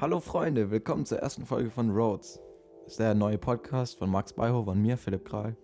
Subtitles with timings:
[0.00, 2.38] Hallo Freunde, willkommen zur ersten Folge von Roads.
[2.84, 5.56] Das ist der neue Podcast von Max Beihofer und mir, Philipp Kral.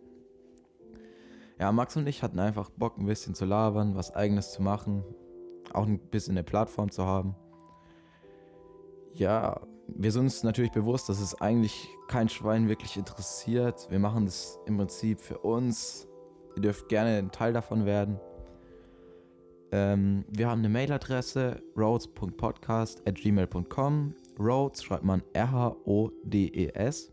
[1.60, 5.04] Ja, Max und ich hatten einfach Bock, ein bisschen zu labern, was eigenes zu machen,
[5.72, 7.36] auch ein bisschen eine Plattform zu haben.
[9.12, 13.86] Ja, wir sind uns natürlich bewusst, dass es eigentlich kein Schwein wirklich interessiert.
[13.88, 16.08] Wir machen das im Prinzip für uns.
[16.56, 18.18] Ihr dürft gerne ein Teil davon werden.
[19.70, 24.16] Ähm, wir haben eine Mailadresse roads.podcast.gmail.com.
[24.38, 27.12] Roads schreibt man R-H-O-D-E-S.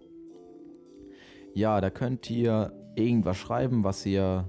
[1.53, 4.45] Ja, da könnt ihr irgendwas schreiben, was ihr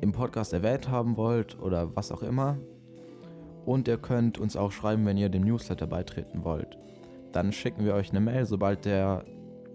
[0.00, 2.58] im Podcast erwähnt haben wollt oder was auch immer.
[3.64, 6.76] Und ihr könnt uns auch schreiben, wenn ihr dem Newsletter beitreten wollt.
[7.30, 9.24] Dann schicken wir euch eine Mail, sobald der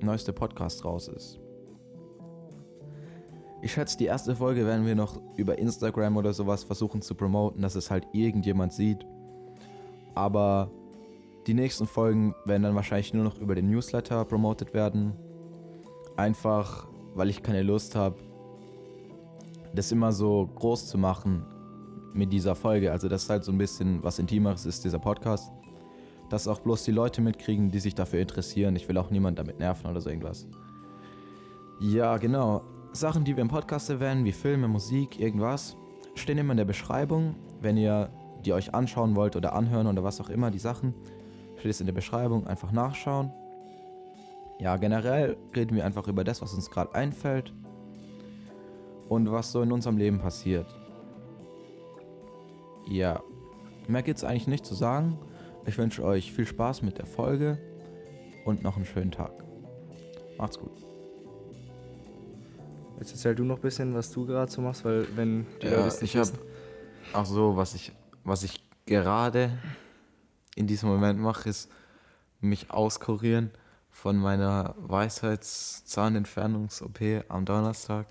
[0.02, 1.40] neueste Podcast raus ist.
[3.62, 7.62] Ich schätze, die erste Folge werden wir noch über Instagram oder sowas versuchen zu promoten,
[7.62, 9.05] dass es halt irgendjemand sieht.
[10.13, 10.70] Aber
[11.47, 15.13] die nächsten Folgen werden dann wahrscheinlich nur noch über den Newsletter promotet werden.
[16.17, 18.17] Einfach, weil ich keine Lust habe,
[19.73, 21.45] das immer so groß zu machen
[22.13, 22.91] mit dieser Folge.
[22.91, 25.51] Also, das ist halt so ein bisschen was Intimeres ist, dieser Podcast.
[26.29, 28.76] Dass auch bloß die Leute mitkriegen, die sich dafür interessieren.
[28.76, 30.48] Ich will auch niemand damit nerven oder so irgendwas.
[31.79, 32.63] Ja, genau.
[32.91, 35.77] Sachen, die wir im Podcast erwähnen, wie Filme, Musik, irgendwas,
[36.15, 37.35] stehen immer in der Beschreibung.
[37.61, 38.09] Wenn ihr
[38.43, 40.93] die euch anschauen wollt oder anhören oder was auch immer, die Sachen,
[41.58, 42.48] steht es in der Beschreibung.
[42.48, 43.32] Einfach nachschauen.
[44.60, 47.54] Ja, generell reden wir einfach über das, was uns gerade einfällt
[49.08, 50.66] und was so in unserem Leben passiert.
[52.90, 53.22] Ja,
[53.88, 55.20] mehr gibt es eigentlich nicht zu sagen.
[55.66, 57.58] Ich wünsche euch viel Spaß mit der Folge
[58.46, 59.32] und noch einen schönen Tag.
[60.38, 60.72] Macht's gut.
[63.00, 65.74] Jetzt erzähl du noch ein bisschen, was du gerade so machst, weil wenn die Ja,
[65.75, 66.40] Leute es nicht ich hab- wissen.
[67.13, 67.91] Ach so, was ich,
[68.24, 69.52] was ich gerade
[70.58, 71.69] in diesem Moment mache, ist
[72.41, 73.52] mich auskurieren
[73.91, 78.08] von meiner Weisheitszahnentfernungs-OP am Donnerstag.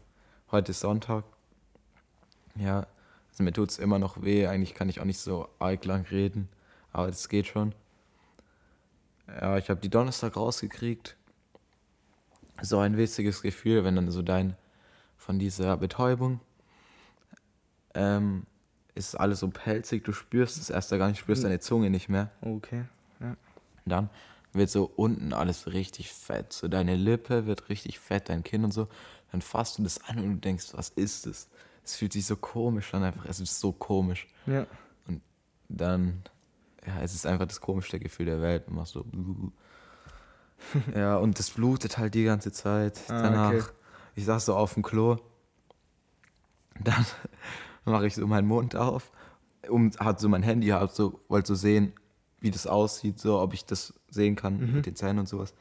[0.50, 1.24] Heute ist Sonntag.
[2.54, 2.86] Ja,
[3.30, 4.46] also mir tut es immer noch weh.
[4.46, 6.48] Eigentlich kann ich auch nicht so arg lang reden,
[6.92, 7.74] aber das geht schon.
[9.28, 11.16] Ja, ich habe die Donnerstag rausgekriegt.
[12.62, 14.56] So ein witziges Gefühl, wenn dann so dein
[15.16, 16.40] von dieser Betäubung
[17.94, 18.46] ähm,
[18.96, 22.30] ist alles so pelzig, du spürst es erst gar nicht, spürst deine Zunge nicht mehr.
[22.40, 22.84] Okay.
[23.20, 23.36] Ja.
[23.84, 24.10] Dann
[24.52, 26.52] wird so unten alles richtig fett.
[26.52, 28.88] So deine Lippe wird richtig fett, dein Kinn und so.
[29.32, 31.48] Dann fasst du das an und du denkst, was ist das?
[31.84, 33.26] Es fühlt sich so komisch an, einfach.
[33.26, 34.26] Es ist so komisch.
[34.46, 34.66] ja.
[35.06, 35.20] Und
[35.68, 36.22] dann,
[36.86, 38.66] ja, es ist einfach das komischste Gefühl der Welt.
[38.68, 39.04] Man macht so.
[40.94, 42.98] ja, und das blutet halt die ganze Zeit.
[43.08, 43.62] Ah, Danach, okay.
[44.14, 45.18] ich saß so auf dem Klo.
[46.80, 47.06] Dann
[47.86, 49.10] mache ich so meinen Mund auf,
[49.68, 51.92] um, hat so mein Handy, hab so, wollte so sehen,
[52.40, 54.74] wie das aussieht, so, ob ich das sehen kann Mhm.
[54.76, 55.54] mit den Zähnen und sowas.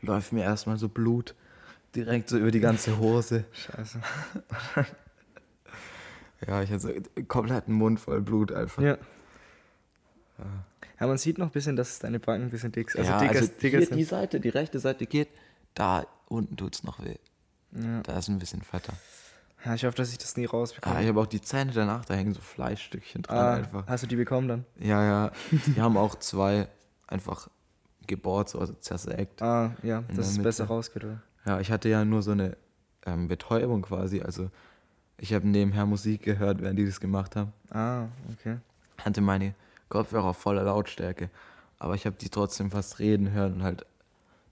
[0.00, 1.34] Läuft mir erstmal so Blut
[1.94, 3.44] direkt so über die ganze Hose.
[3.52, 4.00] Scheiße.
[6.46, 8.82] Ja, ich hatte so einen kompletten Mund voll Blut einfach.
[8.82, 8.98] Ja.
[10.98, 13.00] Ja, man sieht noch ein bisschen, dass deine Backen ein bisschen dick sind.
[13.02, 13.96] Also ja, dicker, also dicker hier sind.
[13.96, 15.28] die Seite, die rechte Seite geht,
[15.74, 17.16] da unten tut's noch weh.
[17.72, 18.00] Ja.
[18.02, 18.92] Da ist ein bisschen fetter.
[19.64, 20.96] Ja, ich hoffe, dass ich das nie rausbekomme.
[20.96, 23.86] Ah, ich habe auch die Zähne danach, da hängen so Fleischstückchen dran Ah, einfach.
[23.86, 24.64] hast du die bekommen dann?
[24.78, 25.32] Ja, ja.
[25.76, 26.68] Die haben auch zwei
[27.06, 27.48] einfach
[28.06, 29.40] gebohrt, so also zersägt.
[29.42, 31.22] Ah, ja, dass es besser rausgeht, oder?
[31.44, 32.56] Ja, ich hatte ja nur so eine
[33.06, 34.20] ähm, Betäubung quasi.
[34.22, 34.50] Also
[35.18, 37.52] ich habe nebenher Musik gehört, während die das gemacht haben.
[37.70, 38.58] Ah, okay.
[38.98, 39.54] Hatte meine
[39.88, 41.30] Kopfhörer auf voller Lautstärke.
[41.78, 43.86] Aber ich habe die trotzdem fast reden hören und halt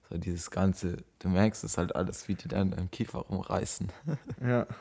[0.09, 3.89] so dieses ganze, du merkst es halt alles, wie die dann im Kiefer rumreißen.
[4.45, 4.67] Ja.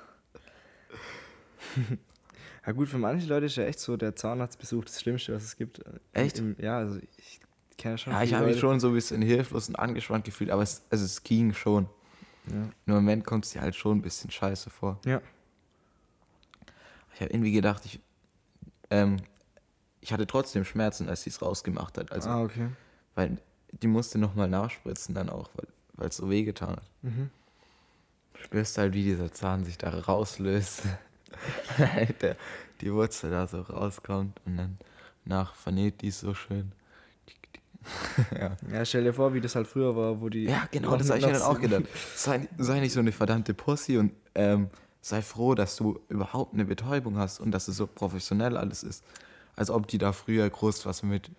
[2.66, 5.56] ja gut, für manche Leute ist ja echt so der Zahnarztbesuch das Schlimmste, was es
[5.56, 5.82] gibt.
[6.14, 6.40] Echt?
[6.40, 7.40] Im, ja, also ich
[7.78, 10.62] kenne schon Ja, ich habe mich schon so ein bisschen hilflos und angespannt gefühlt, aber
[10.62, 11.88] es, also es ging schon.
[12.48, 12.70] Ja.
[12.86, 15.00] Im Moment kommt es dir halt schon ein bisschen scheiße vor.
[15.06, 15.22] ja.
[17.14, 18.00] Ich habe irgendwie gedacht, ich,
[18.92, 19.18] ähm,
[20.00, 22.14] ich hatte trotzdem Schmerzen, als sie es rausgemacht hat.
[22.14, 22.70] Also, ah, okay.
[23.14, 23.38] weil
[23.72, 25.50] die musste nochmal nachspritzen dann auch,
[25.96, 26.90] weil es so wehgetan hat.
[27.02, 27.30] Mhm.
[28.34, 30.84] Du spürst halt, wie dieser Zahn sich da rauslöst.
[32.22, 32.36] Der,
[32.82, 34.78] die Wurzel da so rauskommt und dann
[35.26, 36.72] nach vernäht die so schön.
[38.38, 38.58] ja.
[38.72, 40.46] Ja, stell dir vor, wie das halt früher war, wo die.
[40.46, 41.84] ja, genau, das habe ich mir dann auch gedacht.
[42.16, 44.70] Sei, sei nicht so eine verdammte Pussy und ähm,
[45.02, 49.04] sei froh, dass du überhaupt eine Betäubung hast und dass es so professionell alles ist.
[49.56, 51.32] Als ob die da früher groß was mit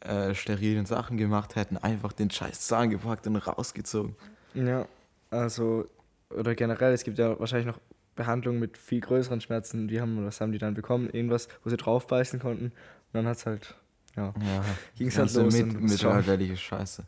[0.00, 4.14] äh, sterilen Sachen gemacht hätten, einfach den scheiß Zahn gepackt und rausgezogen.
[4.54, 4.86] Ja,
[5.30, 5.86] also,
[6.30, 7.80] oder generell, es gibt ja wahrscheinlich noch
[8.16, 9.88] Behandlungen mit viel größeren Schmerzen.
[9.88, 11.08] Die haben, was haben die dann bekommen?
[11.10, 12.66] Irgendwas, wo sie draufbeißen konnten.
[12.66, 12.72] Und
[13.12, 13.76] dann hat es halt
[14.16, 14.64] ja, Ja,
[14.96, 15.54] ging es halt los.
[15.54, 17.04] mit, mittelalterliche Scheiße.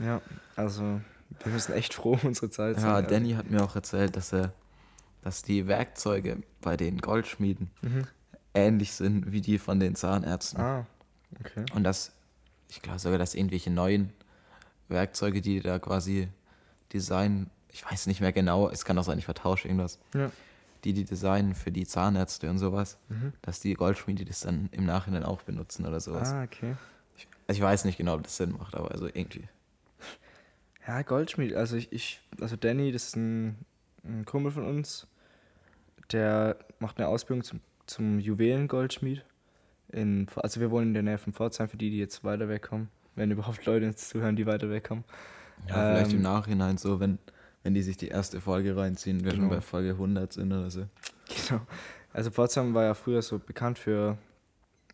[0.00, 0.20] Ja,
[0.56, 1.00] also
[1.42, 3.06] wir müssen echt froh um unsere Zeit Ja, sein.
[3.08, 4.52] Danny hat mir auch erzählt, dass er,
[5.22, 8.06] dass die Werkzeuge bei den Goldschmieden Mhm.
[8.52, 10.60] ähnlich sind wie die von den Zahnärzten.
[10.60, 10.86] Ah,
[11.38, 11.64] okay.
[11.74, 12.12] Und dass,
[12.68, 14.12] ich glaube sogar, dass irgendwelche neuen
[14.88, 16.28] Werkzeuge, die da quasi
[16.92, 20.30] designen, ich weiß nicht mehr genau, es kann auch sein, ich vertausche irgendwas, Ja.
[20.84, 23.32] die die designen für die Zahnärzte und sowas, Mhm.
[23.42, 26.30] dass die Goldschmiede das dann im Nachhinein auch benutzen oder sowas.
[26.32, 26.74] Ah, okay.
[27.46, 29.48] Also ich weiß nicht genau, ob das Sinn macht, aber also irgendwie.
[30.86, 31.54] Ja, Goldschmied.
[31.54, 33.56] Also ich, ich also Danny, das ist ein,
[34.04, 35.06] ein Kumpel von uns,
[36.12, 39.24] der macht eine Ausbildung zum, zum Juwelengoldschmied.
[39.92, 42.88] In, also wir wohnen in der Nähe von Pforzheim, für die, die jetzt weiter wegkommen.
[43.16, 45.04] Wenn überhaupt Leute uns zuhören, die weiter wegkommen.
[45.68, 47.18] Ja, vielleicht im Ähm, Nachhinein so, wenn,
[47.62, 49.54] wenn die sich die erste Folge reinziehen, wir schon Genau.
[49.54, 50.86] bei Folge 100 sind oder so.
[51.48, 51.60] Genau.
[52.12, 54.18] Also Pforzheim war ja früher so bekannt für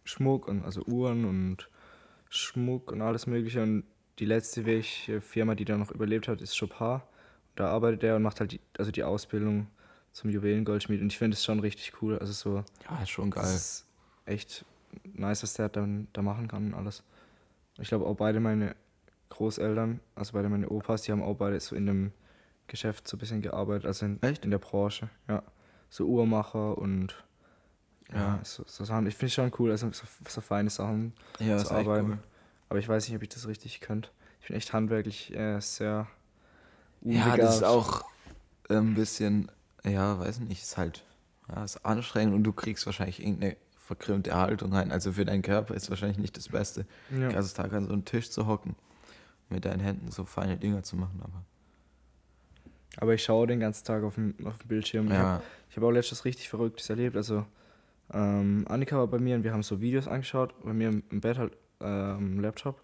[0.05, 1.69] Schmuck und also Uhren und
[2.29, 3.63] Schmuck und alles mögliche.
[3.63, 3.85] Und
[4.19, 7.01] die letzte welche Firma, die da noch überlebt hat, ist Chopin.
[7.55, 9.69] Da arbeitet er und macht halt die, also die Ausbildung
[10.13, 11.01] zum Juwelengoldschmied.
[11.01, 12.19] Und ich finde es schon richtig cool.
[12.19, 13.55] Also so, Ja, ist schon das geil.
[13.55, 13.87] ist
[14.27, 14.65] echt
[15.15, 17.03] nice, was der dann da machen kann und alles.
[17.79, 18.75] Ich glaube auch beide meine
[19.31, 22.13] Großeltern, also beide meine Opas, die haben auch beide so in dem
[22.69, 24.45] Geschäft so ein bisschen gearbeitet, also in, Echt?
[24.45, 25.43] in der Branche, ja.
[25.89, 27.25] So Uhrmacher und
[28.13, 28.41] ja, Ja.
[28.45, 29.07] so, so Sachen.
[29.07, 32.07] Ich finde es schon cool, also so, so feine Sachen Ja, zu arbeiten.
[32.13, 32.19] cool.
[32.69, 34.11] Aber ich weiß nicht, ob ich das richtig könnte.
[34.41, 36.07] Ich bin echt handwerklich äh, sehr
[37.03, 37.63] Ja, das ist unbegabt.
[37.63, 38.05] auch
[38.69, 39.51] ein bisschen,
[39.85, 41.05] ja, weiß nicht, ist halt,
[41.49, 44.91] ja, ist anstrengend und du kriegst wahrscheinlich irgendeine verkrümmte Haltung rein.
[44.91, 47.29] Also für deinen Körper ist wahrscheinlich nicht das Beste, den Ja.
[47.31, 48.75] ganzen Tag an so einem Tisch zu hocken,
[49.49, 51.45] mit deinen Händen so feine Dinger zu machen, aber
[52.99, 55.07] Aber ich schaue den ganzen Tag auf dem, auf dem Bildschirm.
[55.07, 57.17] Ich hab- ja, Ich habe auch letztes richtig Verrücktes erlebt.
[57.17, 57.45] Also,
[58.13, 61.21] ähm, Annika war bei mir und wir haben so Videos angeschaut, bei mir im, im
[61.21, 62.81] Bett halt ähm, Laptop.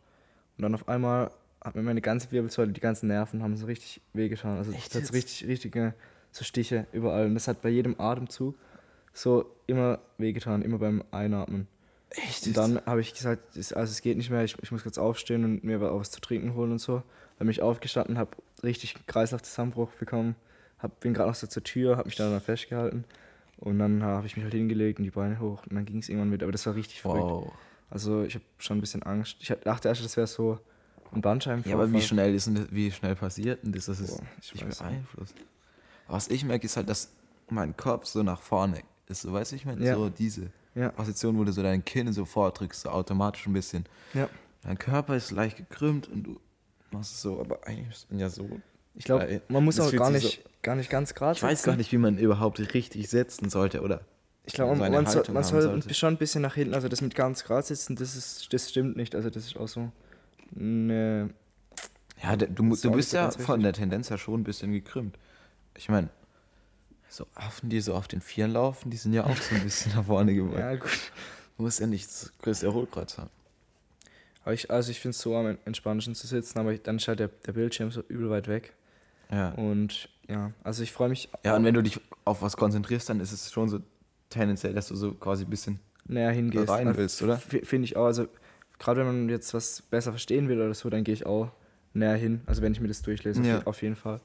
[0.58, 1.30] Und dann auf einmal
[1.64, 4.58] hat mir meine ganze Wirbelsäule, die ganzen Nerven haben so richtig wehgetan.
[4.58, 5.12] Also, Echt es hat so jetzt?
[5.14, 5.94] richtig, richtige
[6.32, 7.26] so Stiche überall.
[7.26, 8.56] Und das hat bei jedem Atemzug
[9.14, 11.68] so immer wehgetan, immer beim Einatmen.
[12.10, 14.84] echt, Und dann habe ich gesagt, es- also es geht nicht mehr, ich, ich muss
[14.84, 16.96] jetzt aufstehen und mir was zu trinken holen und so.
[17.38, 18.30] Dann bin ich aufgestanden, habe
[18.62, 20.36] richtig Kreislaufzusammenbruch bekommen,
[20.78, 23.04] hab, bin gerade noch so zur Tür, habe mich dann noch festgehalten
[23.58, 26.08] und dann habe ich mich halt hingelegt und die Beine hoch und dann ging es
[26.08, 26.42] irgendwann mit.
[26.42, 27.22] Aber das war richtig verrückt.
[27.24, 27.52] wow.
[27.90, 29.36] Also ich habe schon ein bisschen Angst.
[29.40, 30.58] Ich dachte erst, das wäre so
[31.12, 31.78] ein Bandscheibenvorfall.
[31.78, 33.84] Ja, aber wie schnell ist denn das, wie schnell passiert denn das?
[33.86, 35.34] Das ist Boah, ich nicht beeinflusst.
[36.08, 37.12] Was ich merke, ist halt, dass
[37.50, 39.22] mein Kopf so nach vorne ist.
[39.22, 39.94] So, weißt du, ich meine, Ja.
[39.94, 43.84] so diese Ja, Position, wo du so dein Kinn so vordrückst, so automatisch ein bisschen.
[44.14, 44.28] ja.
[44.62, 46.40] Dein Körper ist leicht gekrümmt und du
[46.92, 48.48] machst es so, aber eigentlich ist man ja so.
[48.94, 51.76] Ich glaube, man muss Das auch gar nicht, gar nicht ganz gerade Ich weiß gar
[51.76, 54.02] nicht, wie man überhaupt richtig sitzen sollte, oder?
[54.44, 55.94] Ich glaube, so man, man, soll, man soll sollte.
[55.94, 58.96] schon ein bisschen nach hinten, also das mit ganz gerade sitzen, das, ist, das stimmt
[58.96, 59.14] nicht.
[59.14, 59.90] Also das ist auch so
[60.56, 61.30] eine
[62.22, 65.16] Ja, du, du auch bist so ja von der Tendenz her schon ein bisschen gekrümmt.
[65.76, 66.10] Ich meine,
[67.08, 69.92] so Affen, die so auf den Vieren laufen, die sind ja auch so ein bisschen
[69.96, 70.58] nach vorne geworden.
[70.58, 70.90] Ja, gut.
[71.56, 73.30] Du musst ja nicht das größte Erholkreuz haben.
[74.44, 77.20] Aber ich, also ich finde es so am entspannendsten zu sitzen, aber dann ist halt
[77.20, 78.74] der, der Bildschirm so übel weit weg.
[79.30, 79.50] Ja.
[79.52, 83.20] Und ja, also ich freue mich Ja, und wenn du dich auf was konzentrierst, dann
[83.20, 83.80] ist es schon so
[84.30, 86.68] tendenziell, dass du so quasi ein bisschen näher hingehst.
[86.68, 87.38] rein Dann willst, oder?
[87.38, 88.06] Finde ich auch.
[88.06, 88.26] Also
[88.78, 91.50] gerade wenn man jetzt was besser verstehen will oder so, dann gehe ich auch
[91.94, 92.40] näher hin.
[92.46, 93.62] Also wenn ich mir das durchlese, auf Ja.
[93.64, 94.20] auf jeden Fall.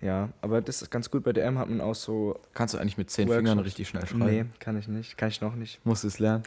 [0.00, 1.24] Ja, aber das ist ganz gut.
[1.24, 2.38] Bei DM hat man auch so.
[2.54, 3.48] Kannst du eigentlich mit zehn Workshops.
[3.48, 4.24] Fingern richtig schnell schreiben?
[4.26, 5.18] Nee, kann ich nicht.
[5.18, 5.84] Kann ich noch nicht.
[5.84, 6.44] Musst du es lernen?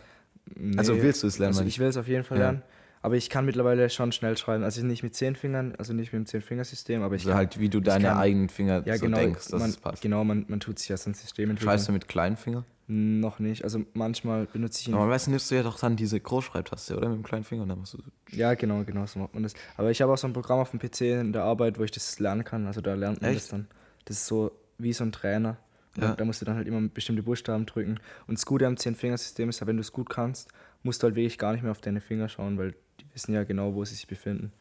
[0.55, 0.77] Nee.
[0.77, 1.55] Also willst du es lernen?
[1.55, 2.43] Also ich will es auf jeden Fall Ja.
[2.45, 2.62] lernen.
[3.03, 4.63] Aber ich kann mittlerweile schon schnell schreiben.
[4.63, 7.60] Also nicht mit zehn Fingern, also nicht mit dem Zehn-Fingersystem, aber ich also kann, halt,
[7.60, 10.03] wie du deine kann- eigenen Finger ja, so genau, denkst, dass man, es passt.
[10.03, 11.67] Genau, man, man tut sich ja so ein System entwickeln.
[11.71, 12.63] Schreibst du mit kleinen Fingern?
[12.88, 13.63] Noch nicht.
[13.63, 14.93] Also manchmal benutze ich ihn.
[14.93, 17.10] Aber weißt du, nimmst du ja doch dann diese Großschreibtaste, oder?
[17.10, 18.03] Mit dem kleinen Finger und dann machst du so.
[18.38, 19.53] Ja, genau, genau, so macht man das.
[19.77, 21.91] Aber ich habe auch so ein Programm auf dem PC in der Arbeit, wo ich
[21.91, 22.67] das lernen kann.
[22.67, 23.53] Also da lernt man das Echt?
[23.53, 23.67] dann.
[24.05, 25.57] Das ist so wie so ein Trainer.
[25.95, 26.15] Da, Ja.
[26.15, 28.00] da musst du dann halt immer bestimmte Buchstaben drücken.
[28.27, 30.50] Und das Gute am Zehn-Fingersystem ist ja, wenn du es gut kannst,
[30.83, 33.43] musst du halt wirklich gar nicht mehr auf deine Finger schauen, weil die wissen ja
[33.43, 34.51] genau, wo sie sich befinden.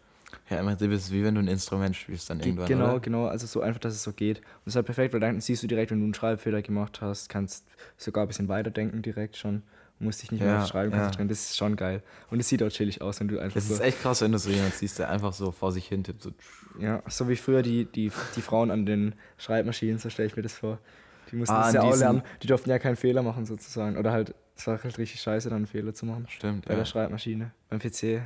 [0.49, 2.91] Ja, im Prinzip ist es wie wenn du ein Instrument spielst dann Ge- irgendwann, genau,
[2.93, 3.01] oder?
[3.01, 3.27] genau.
[3.27, 4.39] Also so einfach, dass es so geht.
[4.39, 7.01] Und das ist halt perfekt, weil dann siehst du direkt, wenn du einen Schreibfehler gemacht
[7.01, 9.63] hast, kannst sogar ein bisschen weiterdenken direkt schon.
[9.99, 10.99] Musst dich nicht mehr Ja, aufs Schreiben ja.
[10.99, 11.29] konzentrieren.
[11.29, 12.03] Das ist schon geil.
[12.31, 13.75] Und es sieht auch chillig aus, wenn du einfach Das so...
[13.75, 16.23] ist echt krass, wenn du so jemanden siehst, der einfach so vor sich hin tippt.
[16.23, 16.31] So.
[16.79, 20.43] Ja, so wie früher die, die, die Frauen an den Schreibmaschinen, so stelle ich mir
[20.43, 20.79] das vor.
[21.33, 22.23] Die mussten Ah, das ja auch lernen.
[22.43, 23.97] Die durften ja keinen Fehler machen sozusagen.
[23.97, 26.27] Oder halt, es war halt richtig scheiße, dann einen Fehler zu machen.
[26.29, 26.79] Stimmt, Bei ja.
[26.81, 27.53] der Schreibmaschine.
[27.69, 28.21] Beim PC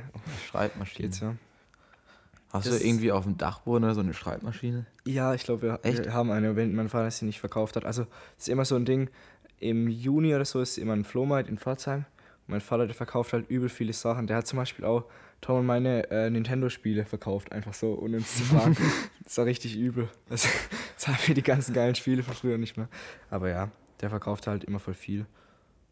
[0.47, 1.07] Schreibmaschine.
[1.07, 1.35] geht's ja.
[2.51, 4.85] Hast Das- du irgendwie auf dem Dachboden oder so eine Schreibmaschine?
[5.05, 6.05] Ja, ich glaube, wir, Echt?
[6.05, 7.85] wir haben eine, wenn mein Vater sie nicht verkauft hat.
[7.85, 8.03] Also,
[8.37, 9.09] es ist immer so ein Ding,
[9.59, 12.05] im Juni oder so ist immer ein Flohmarkt in Pforzheim
[12.47, 14.27] Mein Vater, der verkauft halt übel viele Sachen.
[14.27, 15.05] Der hat zum Beispiel auch
[15.41, 18.75] Tom und meine äh, Nintendo-Spiele verkauft, einfach so, ohne uns zu fragen.
[19.23, 20.09] das war richtig übel.
[20.29, 20.47] Also,
[20.91, 22.87] jetzt haben wir die ganzen geilen Spiele von früher nicht mehr.
[23.29, 23.69] Aber ja,
[24.01, 25.25] der verkauft halt immer voll viel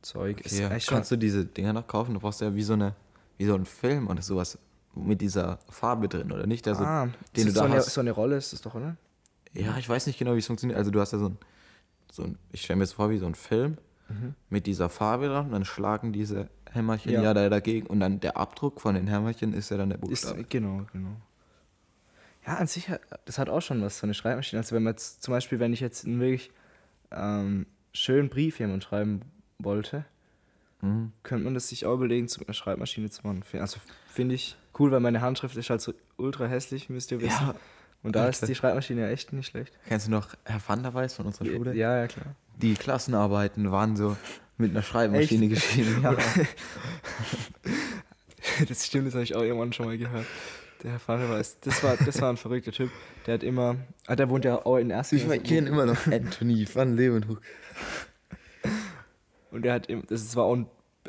[0.01, 0.41] Zeug.
[0.45, 0.69] Okay, ja.
[0.87, 2.13] Kannst du diese Dinger noch kaufen?
[2.13, 2.95] Du brauchst ja wie so, eine,
[3.37, 4.57] wie so ein Film oder sowas
[4.95, 6.67] mit dieser Farbe drin, oder nicht?
[6.67, 8.97] Also, ah, den du da so, eine, so eine Rolle ist das doch, oder?
[9.53, 10.77] Ja, ich weiß nicht genau, wie es funktioniert.
[10.77, 11.37] Also du hast ja so ein,
[12.11, 13.77] so ein ich stelle mir das vor wie so ein Film
[14.09, 14.35] mhm.
[14.49, 17.21] mit dieser Farbe dran, dann schlagen diese Hämmerchen ja.
[17.21, 20.41] ja da dagegen und dann der Abdruck von den Hämmerchen ist ja dann der Buchstabe.
[20.41, 21.15] Ist, genau, genau.
[22.45, 22.89] Ja, an sich,
[23.25, 24.59] das hat auch schon was, so eine Schreibmaschine.
[24.59, 26.51] Also wenn man jetzt, zum Beispiel, wenn ich jetzt einen wirklich
[27.11, 29.21] ähm, schönen Brief jemand schreiben
[29.59, 30.05] wollte,
[30.81, 31.13] mhm.
[31.23, 33.43] könnte man das sich auch überlegen, zu einer Schreibmaschine zu machen.
[33.59, 37.47] Also finde ich cool, weil meine Handschrift ist halt so ultra hässlich, müsst ihr wissen.
[37.47, 37.55] Ja.
[38.03, 39.73] Und da ist die Schreibmaschine ja echt nicht schlecht.
[39.87, 41.73] Kennst du noch Herr Van der Weiß von unserer Schule?
[41.73, 42.35] Ja, ja, klar.
[42.57, 44.17] Die Klassenarbeiten waren so
[44.57, 45.55] mit einer Schreibmaschine echt?
[45.55, 46.01] geschrieben.
[46.03, 46.15] Ja.
[48.67, 50.25] das stimmt, das habe ich auch irgendwann schon mal gehört.
[50.83, 52.91] Der Herr Van der Weiß, das war, das war ein verrückter Typ.
[53.25, 55.15] Der hat immer, ah, der wohnt ja auch in Ersten.
[55.15, 57.41] Ich kenne immer noch Anthony van Leeuwenhoek.
[59.51, 60.57] Und der hat, das war auch,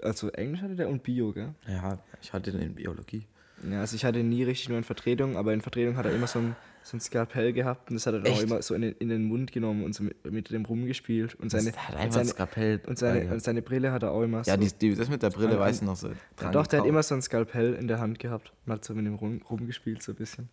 [0.02, 1.54] also Englisch hatte der und Bio, gell?
[1.66, 3.26] Ja, ich hatte den in Biologie.
[3.68, 6.26] Ja, also ich hatte nie richtig nur in Vertretung, aber in Vertretung hat er immer
[6.26, 8.92] so ein, so ein Skalpell gehabt und das hat er auch immer so in den,
[8.98, 11.34] in den Mund genommen und so mit, mit dem rumgespielt.
[11.34, 12.80] Und seine, das hat einfach seine, Skalpell.
[12.86, 14.50] Und seine, und seine Brille hat er auch immer so.
[14.50, 16.10] Ja, die, das mit der Brille weiß ich noch so.
[16.42, 18.92] Ja, doch, der hat immer so ein Skalpell in der Hand gehabt und hat so
[18.92, 20.50] mit dem rum, rumgespielt, so ein bisschen.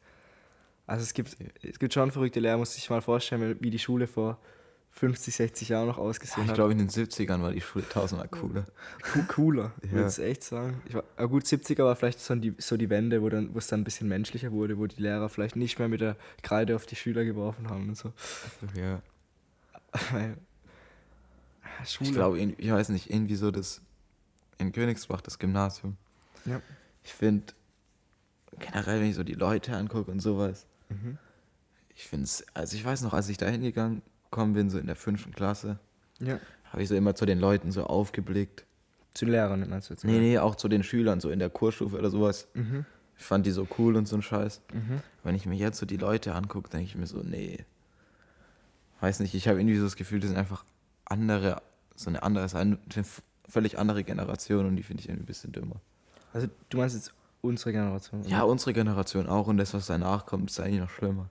[0.87, 4.07] Also es gibt, es gibt schon verrückte Lehrer, muss ich mal vorstellen, wie die Schule
[4.07, 4.39] vor
[4.91, 8.27] 50, 60 Jahren noch ausgesehen ja, ich glaube, in den 70ern war die Schule tausendmal
[8.27, 8.65] cooler.
[9.27, 9.93] cooler, ich ja.
[9.93, 10.81] würde es echt sagen.
[10.85, 13.67] Ich war, gut, 70er war vielleicht so die, so die Wende, wo, dann, wo es
[13.67, 16.85] dann ein bisschen menschlicher wurde, wo die Lehrer vielleicht nicht mehr mit der Kreide auf
[16.85, 18.13] die Schüler geworfen haben und so.
[18.75, 19.01] Ja.
[21.85, 22.09] Schule.
[22.09, 23.81] Ich glaube, ich weiß nicht, irgendwie so das
[24.57, 25.97] in Königsbach, das Gymnasium.
[26.45, 26.61] Ja.
[27.03, 27.53] Ich finde,
[28.59, 31.17] generell, wenn ich so die Leute angucke und sowas, mhm.
[31.95, 34.01] ich finde es, also ich weiß noch, als ich da hingegangen
[34.31, 35.77] gekommen bin, so in der fünften Klasse,
[36.19, 36.39] ja.
[36.71, 38.65] habe ich so immer zu den Leuten so aufgeblickt.
[39.13, 40.05] Zu Lehrern meinst du jetzt?
[40.05, 42.47] Nee, nee, auch zu den Schülern, so in der Kursstufe oder sowas.
[42.53, 42.85] Mhm.
[43.17, 44.61] Ich fand die so cool und so ein Scheiß.
[44.73, 45.01] Mhm.
[45.23, 47.65] Wenn ich mir jetzt so die Leute angucke, denke ich mir so, nee.
[49.01, 50.63] Weiß nicht, ich habe irgendwie so das Gefühl, das sind einfach
[51.05, 51.61] andere,
[51.95, 52.77] so eine andere, eine
[53.47, 55.75] völlig andere Generation und die finde ich irgendwie ein bisschen dümmer.
[56.33, 58.21] Also du meinst jetzt unsere Generation?
[58.21, 58.29] Oder?
[58.29, 61.29] Ja, unsere Generation auch und das, was danach kommt, ist eigentlich noch schlimmer.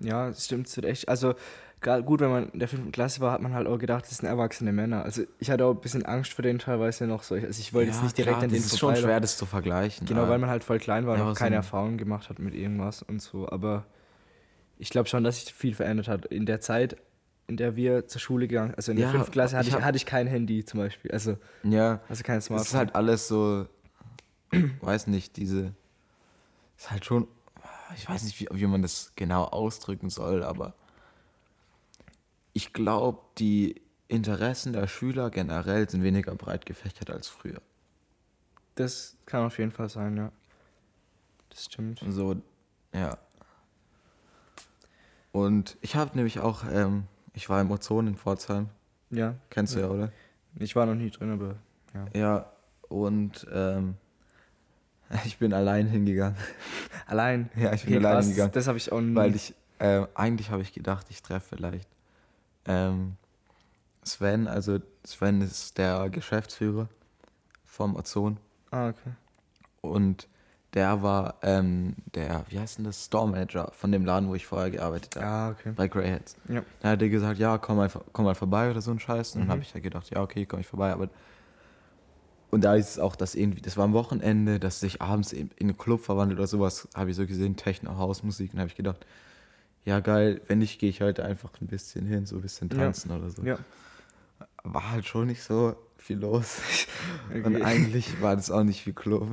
[0.00, 1.08] Ja, das stimmt, das echt.
[1.08, 1.34] Also
[1.80, 4.18] gerade gut, wenn man in der fünften Klasse war, hat man halt auch gedacht, das
[4.18, 5.04] sind erwachsene Männer.
[5.04, 7.34] Also ich hatte auch ein bisschen Angst vor denen teilweise noch so.
[7.34, 9.36] Also ich wollte ja, jetzt nicht direkt klar, an den Das ist schon schwer, das
[9.36, 10.06] zu vergleichen.
[10.06, 12.38] Genau, weil man halt voll klein war und ja, noch keine so Erfahrung gemacht hat
[12.38, 13.48] mit irgendwas und so.
[13.48, 13.86] Aber
[14.78, 16.26] ich glaube schon, dass sich viel verändert hat.
[16.26, 16.96] In der Zeit,
[17.46, 19.96] in der wir zur Schule gegangen also in der fünften Klasse, hatte ich, hab, hatte
[19.96, 21.10] ich kein Handy zum Beispiel.
[21.10, 22.62] Also, ja, also kein Smartphone.
[22.62, 23.66] Es ist halt alles so,
[24.80, 25.72] weiß nicht, diese,
[26.76, 27.28] ist halt schon
[27.94, 30.74] ich weiß nicht, wie, wie man das genau ausdrücken soll, aber
[32.58, 37.62] ich glaube, die Interessen der Schüler generell sind weniger breit gefächert als früher.
[38.74, 40.32] Das kann auf jeden Fall sein, ja.
[41.50, 42.02] Das stimmt.
[42.08, 42.34] So,
[42.92, 43.16] ja.
[45.30, 48.70] Und ich habe nämlich auch, ähm, ich war im Ozon in Pforzheim.
[49.10, 49.36] Ja.
[49.50, 50.10] Kennst du ja, oder?
[50.58, 51.54] Ich war noch nie drin, aber
[51.94, 52.06] ja.
[52.12, 52.52] Ja,
[52.88, 53.94] und ähm,
[55.26, 56.36] Ich bin allein hingegangen.
[57.06, 57.50] Allein?
[57.56, 58.52] Ja, ich bin okay, allein krass, hingegangen.
[58.52, 59.14] Das habe ich auch nie.
[59.14, 61.88] Weil ich, äh, eigentlich habe ich gedacht, ich treffe vielleicht
[62.68, 63.16] ähm,
[64.04, 66.88] Sven, also Sven ist der Geschäftsführer
[67.64, 68.38] vom Ozon.
[68.70, 69.10] Ah, okay.
[69.80, 70.28] Und
[70.74, 74.46] der war ähm, der, wie heißt denn das, Store Manager von dem Laden, wo ich
[74.46, 75.26] vorher gearbeitet habe.
[75.26, 75.72] Ah, okay.
[75.74, 76.36] Bei Greyheads.
[76.48, 76.62] Ja.
[76.80, 79.34] Da hat er gesagt, ja, komm mal, komm mal vorbei oder so ein Scheiß.
[79.34, 79.44] Und mhm.
[79.44, 80.92] dann habe ich ja gedacht, ja, okay, komm ich vorbei.
[80.92, 81.08] Aber
[82.50, 85.50] und da ist es auch, dass irgendwie, das war am Wochenende, dass sich abends in,
[85.56, 88.76] in einen Club verwandelt oder sowas, habe ich so gesehen, Techno, Hausmusik, und habe ich
[88.76, 89.04] gedacht,
[89.84, 93.10] ja geil, wenn nicht, gehe ich heute einfach ein bisschen hin, so ein bisschen tanzen
[93.10, 93.16] ja.
[93.16, 93.42] oder so.
[93.42, 93.58] Ja.
[94.62, 96.60] War halt schon nicht so viel los.
[97.30, 97.42] Okay.
[97.44, 99.28] Und eigentlich war das auch nicht wie Club.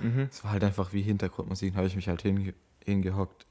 [0.00, 0.28] Mhm.
[0.30, 2.52] Es war halt einfach wie Hintergrundmusik, habe ich mich halt hinge
[2.84, 3.46] hingehockt.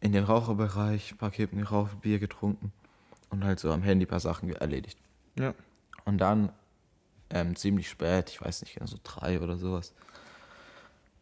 [0.00, 2.72] In den Raucherbereich, ein paar Kippen geraucht, Bier getrunken
[3.28, 4.98] und halt so am Handy ein paar Sachen erledigt.
[5.38, 5.54] Ja.
[6.06, 6.50] Und dann
[7.30, 9.92] ähm, ziemlich spät, ich weiß nicht, so drei oder sowas,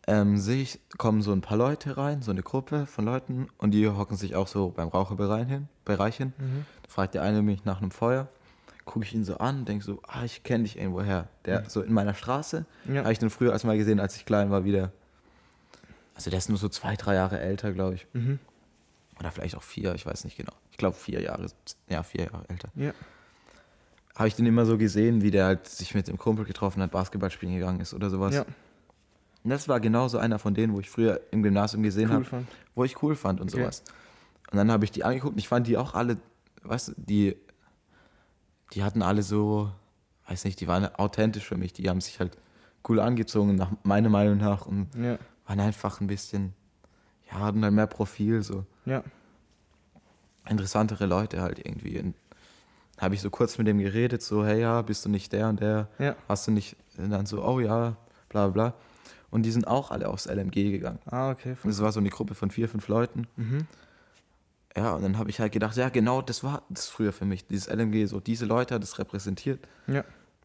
[0.07, 3.73] ähm, sehe ich, kommen so ein paar Leute rein, so eine Gruppe von Leuten und
[3.73, 5.69] die hocken sich auch so beim Raucherbereich hin.
[5.85, 6.33] Bereich hin.
[6.39, 6.65] Mhm.
[6.83, 8.29] Da fragt der eine mich nach einem Feuer,
[8.85, 11.29] gucke ich ihn so an, denke so, ah, ich kenne dich irgendwoher.
[11.45, 11.69] Der mhm.
[11.69, 13.03] so in meiner Straße, ja.
[13.03, 14.93] habe ich den früher erst mal gesehen, als ich klein war, wieder.
[16.15, 18.07] Also der ist nur so zwei, drei Jahre älter, glaube ich.
[18.13, 18.39] Mhm.
[19.19, 20.53] Oder vielleicht auch vier, ich weiß nicht genau.
[20.71, 21.47] Ich glaube vier Jahre,
[21.89, 22.69] ja, vier Jahre älter.
[22.77, 22.93] Ja.
[24.15, 26.93] habe ich den immer so gesehen, wie der halt sich mit dem Kumpel getroffen hat,
[26.93, 28.35] Basketball spielen gegangen ist oder sowas.
[28.35, 28.47] Ja,
[29.47, 32.47] Und das war genauso einer von denen, wo ich früher im Gymnasium gesehen cool habe,
[32.75, 33.61] wo ich cool fand und Okay.
[33.63, 33.85] sowas.
[34.51, 36.17] Und dann habe ich die angeguckt und ich fand die auch alle,
[36.65, 37.37] weißt du, die,
[38.73, 39.71] die hatten alle so,
[40.27, 41.73] weiß nicht, die waren authentisch für mich.
[41.73, 42.37] Die haben sich halt
[42.89, 46.53] cool angezogen, nach meiner Meinung nach, und Ja, waren einfach ein bisschen,
[47.31, 49.05] ja, hatten halt mehr Profil, so ja,
[50.49, 52.01] interessantere Leute halt irgendwie.
[52.01, 52.15] Und
[52.99, 55.61] habe ich so kurz mit dem geredet, so, hey, ja, bist du nicht der und
[55.61, 55.87] der?
[56.01, 56.17] ja.
[56.29, 56.75] Hast du nicht?
[56.99, 57.97] Und dann so, oh ja,
[58.29, 58.75] bla bla.
[59.31, 60.99] Und die sind auch alle aufs LMG gegangen.
[61.07, 61.57] Ah, okay.
[61.63, 63.27] Und es war so eine Gruppe von vier, fünf Leuten.
[63.37, 63.67] Mhm.
[64.77, 67.47] Ja, und dann habe ich halt gedacht, ja, genau, das war das früher für mich.
[67.47, 69.67] Dieses LMG, so diese Leute hat es repräsentiert.
[69.87, 70.05] Ja.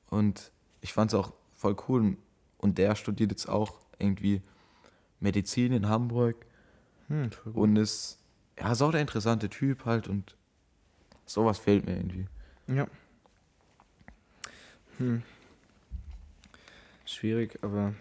[0.10, 2.18] Und ich fand es auch voll cool.
[2.58, 4.42] Und der studiert jetzt auch irgendwie
[5.20, 6.46] Medizin in Hamburg
[7.12, 8.20] Hm, und ist,
[8.58, 10.08] ja, so der interessante Typ halt.
[10.08, 10.38] Und
[11.26, 12.26] sowas fehlt mir irgendwie.
[12.68, 12.88] Ja.
[14.98, 15.24] Hm.
[17.06, 17.94] Schwierig, aber.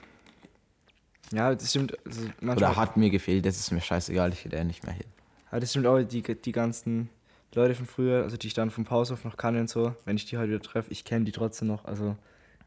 [1.33, 1.97] Ja, das stimmt.
[2.07, 5.07] Also Oder hat mir gefehlt, das ist mir scheißegal, ich gehe nicht mehr hin.
[5.51, 7.09] aber das stimmt auch, die, die ganzen
[7.55, 10.27] Leute von früher, also die ich dann vom Pausenhof noch kannte und so, wenn ich
[10.27, 11.85] die heute wieder treffe, ich kenne die trotzdem noch.
[11.85, 12.17] Also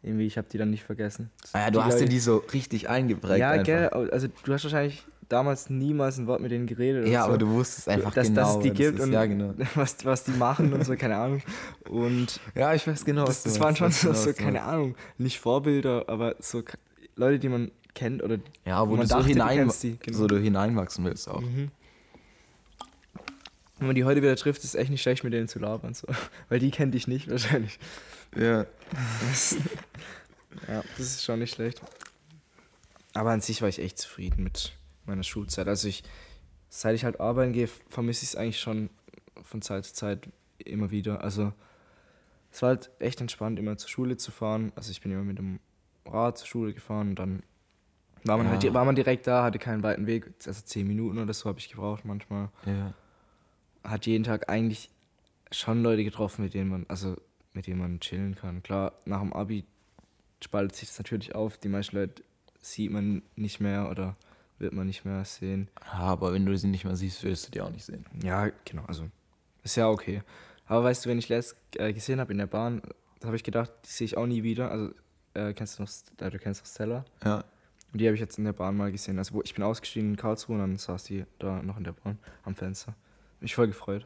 [0.01, 1.31] irgendwie, ich habe die dann nicht vergessen.
[1.53, 3.39] Ah ja, du Die hast dir die so richtig eingeprägt.
[3.39, 3.65] Ja, einfach.
[3.65, 7.07] gell, also du hast wahrscheinlich damals niemals ein Wort mit denen geredet.
[7.07, 7.29] Ja, so.
[7.29, 8.41] aber du wusstest einfach dass, genau.
[8.41, 9.53] dass es die das gibt ist, und ja, genau.
[9.75, 11.41] was, was die machen und so, keine Ahnung.
[11.89, 14.63] Und Ja, ich weiß genau, das, das waren schon so, genau, so keine.
[14.63, 16.63] Ahnung, nicht Vorbilder, aber so
[17.15, 20.17] Leute, die man kennt oder Ja, wo man du so, dachte, du hinein, die, genau.
[20.17, 21.41] so du hineinwachsen willst auch.
[21.41, 21.71] Mhm.
[23.77, 25.93] Wenn man die heute wieder trifft, ist echt nicht schlecht, mit denen zu labern.
[25.93, 26.07] So.
[26.49, 27.79] Weil die kennt dich nicht wahrscheinlich.
[28.35, 28.65] Ja.
[29.29, 29.57] Das,
[30.67, 31.81] ja, das ist schon nicht schlecht.
[33.13, 34.73] Aber an sich war ich echt zufrieden mit
[35.05, 35.67] meiner Schulzeit.
[35.67, 36.03] Also ich,
[36.69, 38.89] seit ich halt arbeiten gehe, vermisse ich es eigentlich schon
[39.43, 41.21] von Zeit zu Zeit immer wieder.
[41.21, 41.51] Also
[42.51, 44.71] es war halt echt entspannt, immer zur Schule zu fahren.
[44.75, 45.59] Also ich bin immer mit dem
[46.05, 47.43] Rad zur Schule gefahren und dann
[48.25, 48.53] war man, Ja.
[48.53, 50.31] halt, war man direkt da, hatte keinen weiten Weg.
[50.45, 52.49] Also zehn Minuten oder so habe ich gebraucht manchmal.
[52.65, 52.93] ja.
[53.83, 54.89] Hat jeden Tag eigentlich
[55.51, 57.17] schon Leute getroffen, mit denen man, also
[57.53, 58.63] mit denen man chillen kann.
[58.63, 59.65] Klar, nach dem Abi
[60.41, 61.57] spaltet sich das natürlich auf.
[61.57, 62.23] Die meisten Leute
[62.61, 64.15] sieht man nicht mehr oder
[64.57, 65.67] wird man nicht mehr sehen.
[65.91, 68.05] Ja, aber wenn du sie nicht mehr siehst, würdest du die auch nicht sehen.
[68.23, 69.09] Ja, genau, also
[69.63, 70.21] ist ja okay.
[70.65, 72.81] Aber weißt du, wenn ich letzt äh, gesehen habe in der Bahn,
[73.19, 74.71] da habe ich gedacht, die sehe ich auch nie wieder.
[74.71, 74.93] Also
[75.33, 75.89] äh, kennst du noch,
[76.25, 77.03] äh, du kennst noch Stella?
[77.25, 77.43] Ja.
[77.93, 79.19] Und die habe ich jetzt in der Bahn mal gesehen.
[79.19, 81.91] Also wo, ich bin ausgestiegen in Karlsruhe und dann saß die da noch in der
[81.93, 82.95] Bahn am Fenster.
[83.39, 84.05] Mich voll gefreut.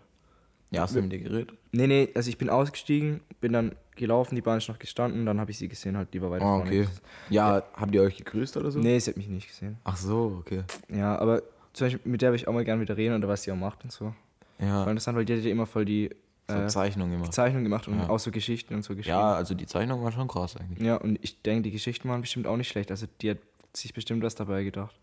[0.71, 1.54] Ja, hast du mit dir geredet?
[1.71, 5.39] Nee, nee, also ich bin ausgestiegen, bin dann gelaufen, die Bahn ist noch gestanden, dann
[5.39, 6.69] habe ich sie gesehen, halt lieber weiter Ah, vorne.
[6.69, 6.88] okay.
[7.30, 8.80] Ja, habt ihr euch gegrüßt oder so?
[8.80, 9.78] Nee, sie hat mich nicht gesehen.
[9.86, 10.63] Ach so, okay.
[10.89, 13.43] Ja, aber zum Beispiel mit der würde ich auch mal gerne wieder reden oder was
[13.43, 14.13] sie auch macht und so.
[14.60, 16.10] Voll Ja, interessant, weil die hat ja immer voll die
[16.50, 17.34] so äh, Zeichnungen gemacht.
[17.34, 18.10] Zeichnung gemacht und Ja.
[18.10, 19.17] auch so Geschichten und so geschrieben.
[19.17, 20.86] Ja, also die Zeichnung war schon krass eigentlich.
[20.86, 22.91] Ja, und ich denke, die Geschichten waren bestimmt auch nicht schlecht.
[22.91, 23.38] Also die hat
[23.73, 24.95] sich bestimmt was dabei gedacht.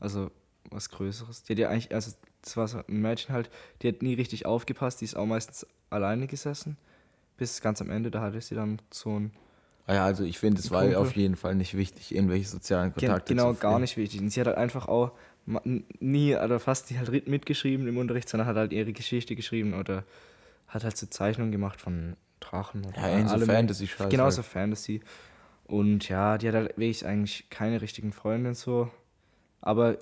[0.00, 0.30] Also
[0.70, 1.42] was Größeres.
[1.44, 3.50] Die hat ja eigentlich, also das war so ein Mädchen halt,
[3.82, 6.76] die hat nie richtig aufgepasst, die ist auch meistens alleine gesessen.
[7.36, 9.32] Bis ganz am Ende, da hatte sie dann so ein
[9.86, 13.34] Ah ja, also ich finde, es war auf jeden Fall nicht wichtig, irgendwelche sozialen Kontakte
[13.34, 14.20] genau zu gar nicht wichtig.
[14.20, 15.10] Und sie hat halt einfach auch
[15.98, 20.04] nie oder fast nicht halt mitgeschrieben im Unterricht, sondern hat halt ihre Geschichte geschrieben oder
[20.68, 23.46] hat halt so Zeichnungen gemacht von Drachen und Ja, so allem.
[23.48, 24.34] Fantasy-Scheiß Genau halt.
[24.34, 25.00] so Fantasy.
[25.72, 28.90] Und ja, die hat halt wirklich eigentlich keine richtigen Freunde und so.
[29.62, 29.96] Aber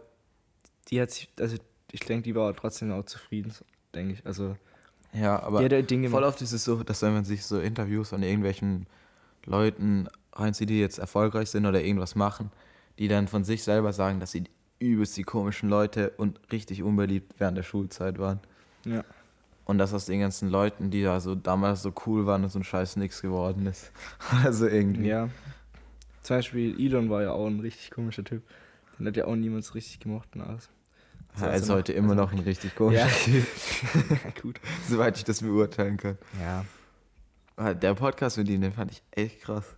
[0.89, 1.55] die hat sich, also
[1.93, 3.55] ich denke, die war trotzdem auch zufrieden,
[3.95, 4.27] denke ich.
[4.27, 4.57] Also
[5.13, 8.09] Ja, aber halt Dinge voll oft ist es so, dass wenn man sich so Interviews
[8.09, 8.89] von irgendwelchen
[9.47, 12.51] Leuten reinzieht, die jetzt erfolgreich sind oder irgendwas machen,
[12.99, 14.43] die dann von sich selber sagen, dass sie
[14.81, 18.41] übelst die komischen Leute und richtig unbeliebt während der Schulzeit waren.
[18.85, 19.05] Ja.
[19.67, 22.65] Und dass aus den ganzen Leuten, die da so damals so cool waren, so ein
[22.65, 23.93] Scheiß nix geworden ist.
[24.43, 25.07] Also irgendwie.
[25.07, 25.29] ja.
[26.23, 28.43] Zum Beispiel Elon war ja auch ein richtig komischer Typ.
[28.99, 30.69] Den hat ja auch niemand so richtig gemocht und alles.
[31.39, 33.07] Ja, er also ist heute immer also- noch ein richtig komischer.
[33.09, 33.47] Typ,
[34.11, 34.61] Ja, gut.
[34.89, 36.19] soweit ich das beurteilen kann.
[36.41, 36.65] Ja.
[37.57, 39.77] Ah, Der Podcast mit ihm, den fand ich echt krass.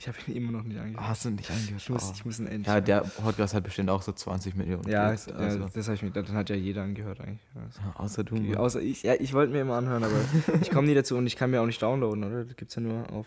[0.00, 1.08] Ich habe ihn immer noch nicht angehört.
[1.08, 1.72] Hast du nicht angehört?
[1.82, 2.12] ich, muss, Oh.
[2.14, 2.66] ich muss ihn endlich.
[2.68, 4.88] Ja, der Podcast hat bestimmt auch so 20 Millionen.
[4.88, 5.58] ja, Klicks, also.
[5.58, 6.28] ja, das habe ich mir gedacht.
[6.28, 7.40] Dann hat ja jeder angehört eigentlich.
[7.56, 8.36] Also, Ja, außer du.
[8.36, 9.02] okay, außer ich.
[9.02, 10.14] Ja, ich wollte mir immer anhören, aber
[10.60, 12.44] ich komme nie dazu und ich kann mir auch nicht downloaden, oder?
[12.44, 13.26] Das gibt's ja nur auf.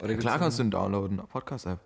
[0.00, 1.78] Oder Ja, klar kannst du ihn downloaden, Podcast-App.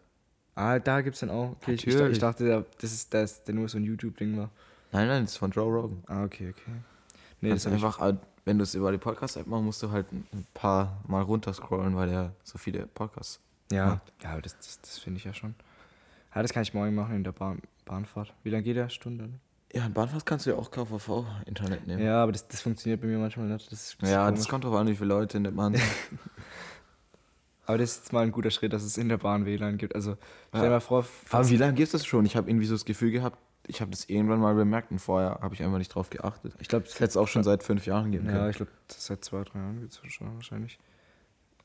[0.54, 1.52] Ah, da gibt's dann auch.
[1.60, 4.50] Okay, ich, ich, dachte, der- das ist das, der nur so ein YouTube-Ding war.
[4.92, 6.02] Nein, nein, das ist von Joe Rogan.
[6.06, 6.72] Ah, okay, okay.
[7.42, 7.72] Nee, das ich.
[7.72, 8.16] einfach, äh,
[8.46, 12.08] wenn du es über die Podcast-App machst, musst du halt ein paar Mal runterscrollen, weil
[12.08, 13.40] er so viele Podcasts.
[13.70, 15.54] Ja, ja, aber das, das, das finde ich ja schon.
[16.34, 18.32] Ja, das kann ich morgen machen in der Bahn, Bahnfahrt.
[18.42, 18.88] Wie lange geht der?
[18.88, 19.24] Stunde?
[19.24, 19.40] ne?
[19.74, 22.02] Ja, ein Bahnfahrt kannst du ja auch KVV-Internet nehmen.
[22.02, 23.70] Ja, aber das, das funktioniert bei mir manchmal nicht.
[23.70, 24.48] Das, ist- das ist ja das komisch.
[24.48, 25.74] kommt drauf an, wie viele Leute in der Bahn.
[27.66, 29.94] Aber das ist jetzt mal ein guter Schritt, dass es in der Bahn WLAN gibt.
[29.94, 30.16] Also
[30.48, 30.70] stell dir Ja.
[30.72, 32.24] mal vor, Aber wie lange gibt es das schon?
[32.24, 35.38] Ich habe irgendwie so das Gefühl gehabt, ich habe das irgendwann mal bemerkt und vorher
[35.42, 36.54] habe ich einfach nicht drauf geachtet.
[36.60, 38.50] ich glaube, Das hätte es auch schon seit fünf Jahren geben ja, können.
[38.50, 40.78] ich glaube, seit zwei, drei Jahren gibt es schon wahrscheinlich.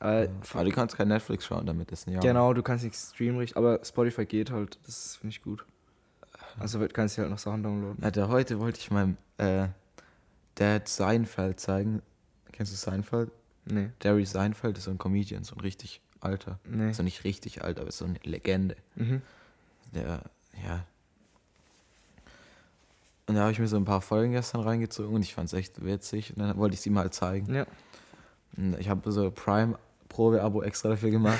[0.00, 2.22] Äh, Aber du kannst kein Netflix schauen damit, das ist ein Jahr.
[2.22, 5.64] Genau, du kannst nicht streamen, richtig, aber Spotify geht halt, das finde ich gut.
[6.58, 8.02] Also du kannst dir halt noch Sachen downloaden.
[8.02, 9.68] Alter, heute wollte ich meinem äh,
[10.56, 12.02] Dad Seinfeld zeigen.
[12.50, 13.30] Kennst du Seinfeld?
[13.64, 16.58] Nee, Jerry Seinfeld ist so ein Comedian, so ein richtig alter.
[16.64, 16.86] nee.
[16.86, 18.76] Also nicht richtig alt, aber ist so eine Legende.
[18.96, 19.22] Mhm.
[19.94, 20.22] Der,
[20.64, 20.84] ja.
[23.26, 25.52] Und da habe ich mir so ein paar Folgen gestern reingezogen und ich fand es
[25.52, 26.36] echt witzig.
[26.36, 27.54] Und dann wollte ich sie mal zeigen.
[27.54, 27.66] Ja.
[28.56, 31.38] Und ich habe so Prime-Probe-Abo extra dafür gemacht.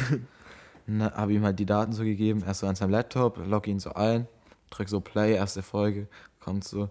[0.86, 2.42] dann habe ihm halt die Daten so gegeben.
[2.46, 4.26] Erst so an seinem Laptop, log ihn so ein,
[4.70, 6.08] drück so Play, erste Folge,
[6.40, 6.88] kommt so.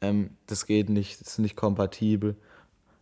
[0.00, 2.36] Ähm, das geht nicht, das ist nicht kompatibel.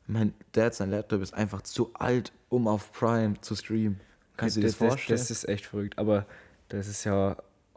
[0.09, 4.01] Mein Dad, sein Laptop ist einfach zu alt, um auf Prime zu streamen.
[4.37, 5.19] Kannst du dir das vorstellen?
[5.19, 6.27] Das, ist echt verrückt, aber
[6.69, 7.37] das ist ja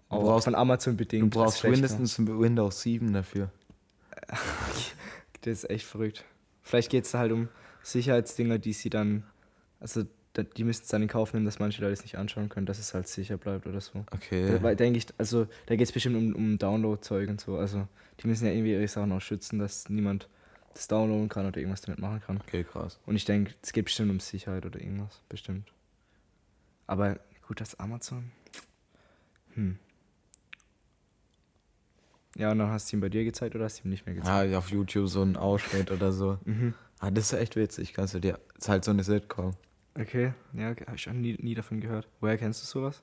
[0.10, 1.24] auch brauchst- von Amazon bedingt.
[1.24, 3.52] du brauchst mindestens Windows 7 dafür.
[5.44, 6.24] Das ist echt verrückt.
[6.62, 7.50] Vielleicht geht es halt um
[7.82, 9.24] Sicherheitsdinger, die sie dann,
[9.80, 10.04] also
[10.56, 12.78] die müssten es dann in Kauf nehmen, dass manche Leute es nicht anschauen können, dass
[12.78, 14.06] es halt sicher bleibt oder so.
[14.12, 14.48] Okay.
[14.52, 17.58] Da, weil, denke ich, also da geht es bestimmt um, um Download-Zeug und so.
[17.58, 17.88] Also
[18.20, 20.30] die müssen ja irgendwie ihre Sachen auch schützen, dass niemand
[20.73, 22.38] das downloaden kann oder irgendwas damit machen kann.
[22.38, 22.99] Okay, krass.
[23.05, 25.71] Und ich denke, es geht bestimmt um Sicherheit oder irgendwas, bestimmt.
[26.88, 28.31] Aber gut, das Amazon.
[29.53, 29.77] Hm.
[32.38, 34.15] Ja, und dann hast du ihm bei dir gezeigt oder hast du ihm nicht mehr
[34.15, 34.53] gezeigt?
[34.53, 36.38] Ah, auf YouTube so ein Ausschnitt oder so.
[36.45, 36.73] Mhm.
[36.99, 38.39] Ah, das ist echt witzig, kannst du dir.
[38.57, 39.55] ist halt so eine Sitcom.
[39.99, 40.86] Okay, ja, okay.
[40.86, 42.07] habe ich auch nie, nie davon gehört.
[42.19, 43.01] Woher kennst du sowas?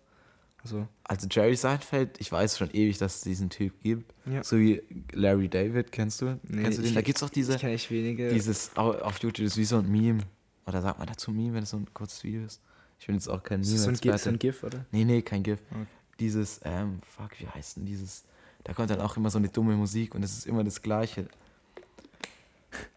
[0.63, 4.13] Also, Also Jerry Seinfeld, ich weiß schon ewig, dass es diesen Typ gibt.
[4.27, 4.43] ja.
[4.43, 6.39] So wie Larry David, kennst du?
[6.43, 6.89] Nee, kennst du den?
[6.91, 8.31] ich- Da gibt's auch diese, ich kenne echt wenige.
[8.33, 10.21] dieses au- auf YouTube, ist wie so ein Meme.
[10.67, 12.61] Oder sagt man dazu Meme, wenn es so ein kurzes Video ist?
[12.99, 14.85] Ich bin jetzt auch kein ist das so ein, GIF, so ein GIF, oder?
[14.91, 15.61] Nee, nee, kein GIF.
[15.71, 15.87] Okay.
[16.19, 18.25] Dieses, ähm, fuck, wie heißt denn dieses?
[18.65, 21.29] Da kommt dann auch immer so eine dumme Musik und es ist immer das Gleiche.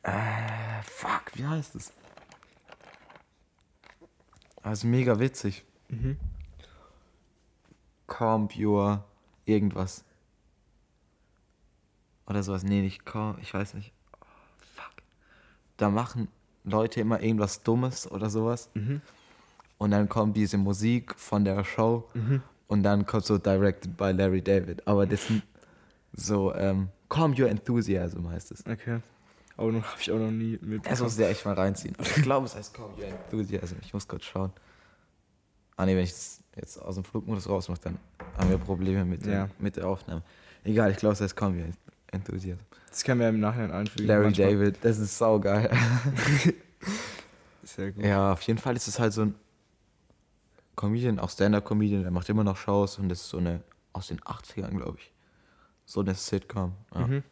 [0.04, 1.94] Äh, fuck, wie heißt es?
[4.70, 5.64] Ist mega witzig.
[5.90, 6.18] Mhm.
[8.12, 9.04] Comp your
[9.46, 10.04] irgendwas.
[12.28, 12.64] Oder sowas.
[12.64, 13.94] Nee, nicht Comp, ich weiß nicht.
[14.14, 14.26] Oh,
[14.76, 14.92] fuck.
[15.78, 16.28] Da machen
[16.66, 18.70] Leute immer irgendwas Dummes oder sowas.
[18.74, 19.02] Mhm.
[19.78, 22.42] Und dann kommt diese Musik von der Show Mhm.
[22.68, 24.86] und dann kommt so Directed by Larry David.
[24.88, 25.42] Aber das sind
[26.14, 28.66] so, ähm, Calm Your Enthusiasm heißt es.
[28.66, 29.00] Okay.
[29.58, 30.86] Aber noch habe ich auch noch nie mit.
[30.86, 31.96] Das du dir echt mal reinziehen.
[31.98, 33.78] Aber ich glaube, es heißt Calm Your Enthusiasm.
[33.82, 34.52] Ich muss kurz schauen.
[35.82, 37.98] Ah ne, wenn ich das jetzt aus dem Flugmodus rausmache, dann
[38.38, 39.50] haben wir Probleme mit, der- Ja.
[39.58, 40.22] mit der Aufnahme.
[40.64, 41.70] Egal, ich glaube, es heißt Calm Your
[42.12, 42.60] Enthusiasm.
[42.88, 44.06] Das können wir im Nachhinein einfügen.
[44.06, 45.72] Larry Manchmal- David, das ist saugeil.
[47.64, 48.04] Sehr gut.
[48.06, 49.36] Ja, auf jeden Fall ist es halt so ein
[50.76, 53.62] Comedian, auch Stand-Up-Comedian, der macht immer noch Shows und das ist so eine,
[53.94, 55.12] aus den 80ern, glaube ich.
[55.86, 56.74] So eine Sitcom.
[56.94, 57.08] Ja.
[57.08, 57.24] Mhm.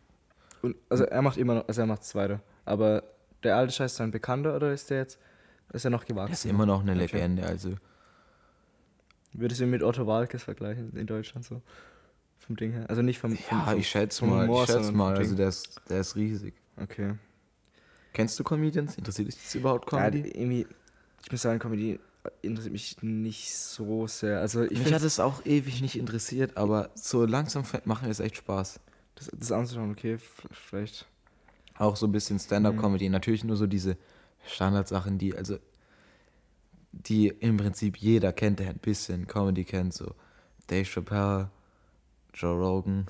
[0.63, 2.39] Und, also er macht immer noch, also er macht es weiter.
[2.65, 3.03] Aber
[3.43, 5.19] der alte Scheiß ist dann bekannter oder ist der jetzt,
[5.71, 6.27] ist er noch gewachsen?
[6.29, 6.95] Der ist immer noch eine.
[6.95, 7.75] Legende, also.
[9.33, 11.61] Würdest du ihn mit Otto Walkes vergleichen in Deutschland so?
[12.39, 12.89] Vom Ding her.
[12.89, 13.35] Also nicht vom.
[13.35, 16.15] vom Ja, vom, ich schätze mal, Humor, ich schätze mal, also der ist, der ist
[16.15, 16.53] riesig.
[16.77, 17.15] Okay.
[18.13, 18.97] Kennst du Comedians?
[18.97, 20.23] Interessiert dich das überhaupt Ja, Comedy?
[20.23, 20.67] die, irgendwie,
[21.23, 21.99] ich muss sagen, Comedy
[22.41, 24.39] interessiert mich nicht so sehr.
[24.39, 28.19] Also ich Mich hat es auch ewig nicht interessiert, aber so langsam machen wir es
[28.19, 28.79] echt Spaß.
[29.15, 30.17] das, das anzuschauen, okay,
[30.51, 31.05] vielleicht.
[31.77, 33.09] Auch so ein bisschen Stand-Up-Comedy.
[33.09, 33.95] Natürlich nur so diese
[34.45, 35.59] Standardsachen, die, also,
[36.99, 39.93] die im Prinzip jeder kennt, der ein bisschen Comedy kennt.
[39.93, 40.13] So
[40.67, 41.49] Dave Chappelle,
[42.33, 43.07] Joe Rogan,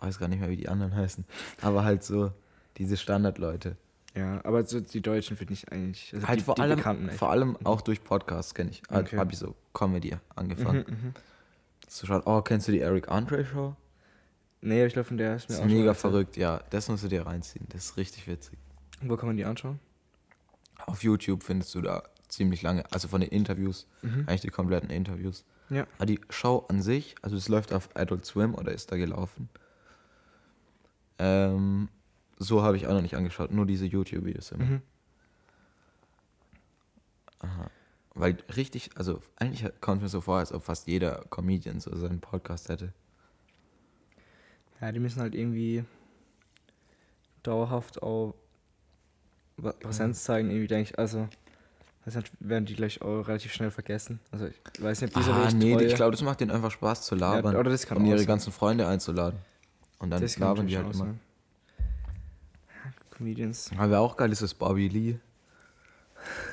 [0.00, 1.24] weiß gar nicht mehr, wie die anderen heißen.
[1.62, 2.32] Aber halt so
[2.76, 3.76] diese Standardleute.
[4.14, 6.12] Ja, aber so die Deutschen finde ich eigentlich.
[6.14, 8.82] Also Halt die, vor die allem, vor allem auch durch Podcasts kenne ich.
[8.90, 9.16] Okay.
[9.16, 11.14] Habe ich so Comedy angefangen Mhm, mhm.
[11.86, 12.22] zu schauen.
[12.24, 13.76] Oh, kennst du die Eric Andre Show?
[14.62, 16.60] Nee, ich glaube, von der ist mir Das auch ist schon mega verrückt, ja.
[16.70, 17.66] Das musst du dir reinziehen.
[17.70, 18.58] Das ist richtig witzig.
[19.00, 19.78] Wo kann man die anschauen?
[20.86, 24.24] Auf YouTube findest du da ziemlich lange, also von den Interviews, Mhm.
[24.26, 25.44] eigentlich die kompletten Interviews.
[25.68, 25.86] Ja.
[25.98, 29.48] Aber die Show an sich, also es läuft auf Adult Swim oder ist da gelaufen.
[31.18, 31.88] Ähm,
[32.38, 34.64] so habe ich auch noch nicht angeschaut, nur diese YouTube-Videos immer.
[34.64, 34.82] Mhm.
[37.40, 37.70] Aha.
[38.14, 42.20] Weil richtig, also eigentlich kommt mir so vor, als ob fast jeder Comedian so seinen
[42.20, 42.92] Podcast hätte.
[44.80, 45.84] Ja, die müssen halt irgendwie
[47.42, 48.34] dauerhaft auch
[49.80, 50.98] Präsenz zeigen, irgendwie denke ich.
[50.98, 51.28] Also,
[52.16, 54.20] nicht, werden die gleich auch relativ schnell vergessen.
[54.30, 56.70] Also, ich weiß nicht, ob diese ah, nee, treue- ich glaube, das macht denen einfach
[56.70, 58.26] Spaß zu labern, Ja, oder das kann um ihre sein.
[58.26, 59.38] ganzen Freunde einzuladen.
[59.98, 61.04] Und dann das labern die halt auch immer.
[61.04, 61.20] sein.
[61.78, 63.70] Ja, Comedians.
[63.76, 65.16] Aber wer auch geil ist, ist Bobby Lee.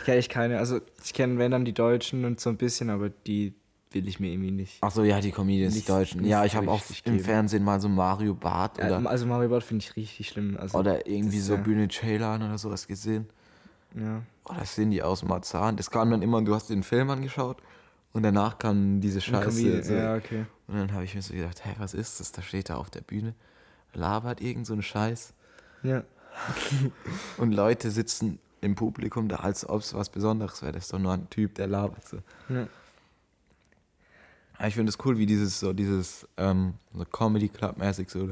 [0.06, 0.60] Kenne ich keine.
[0.60, 3.54] Also ich kenne, wenn dann die Deutschen und so ein bisschen, aber die
[3.92, 4.78] will ich mir irgendwie nicht.
[4.82, 6.26] Ach so, ja, die Comedians, die Deutschen.
[6.26, 7.24] Ja, ich habe auch im geben.
[7.24, 10.58] Fernsehen mal so Mario Barth Ja, oder, also Mario Bart finde ich richtig schlimm.
[10.60, 13.28] Also, oder irgendwie das so ja- Bühne Ceylan oder sowas gesehen.
[13.96, 14.22] Ja.
[14.50, 15.76] Oh, das sehen die aus Marzahn.
[15.76, 17.58] Das kam dann immer, du hast den Film angeschaut
[18.14, 19.50] und danach kam diese Scheiße.
[19.50, 19.94] Comedian, so.
[19.94, 20.46] Ja, okay.
[20.68, 22.32] Und dann habe ich mir so gedacht, hey, was ist das?
[22.32, 23.34] Da steht er auf der Bühne,
[23.94, 25.34] labert irgend so einen Scheiß
[25.84, 26.04] Ja.
[27.38, 30.74] und Leute sitzen im Publikum da, als ob es was Besonderes wäre.
[30.74, 32.18] Das ist doch nur ein Typ, der labert so.
[32.50, 32.68] ja.
[34.58, 38.30] Aber ich finde es cool, wie dieses, so dieses, ähm, so Comedy Club mäßig so.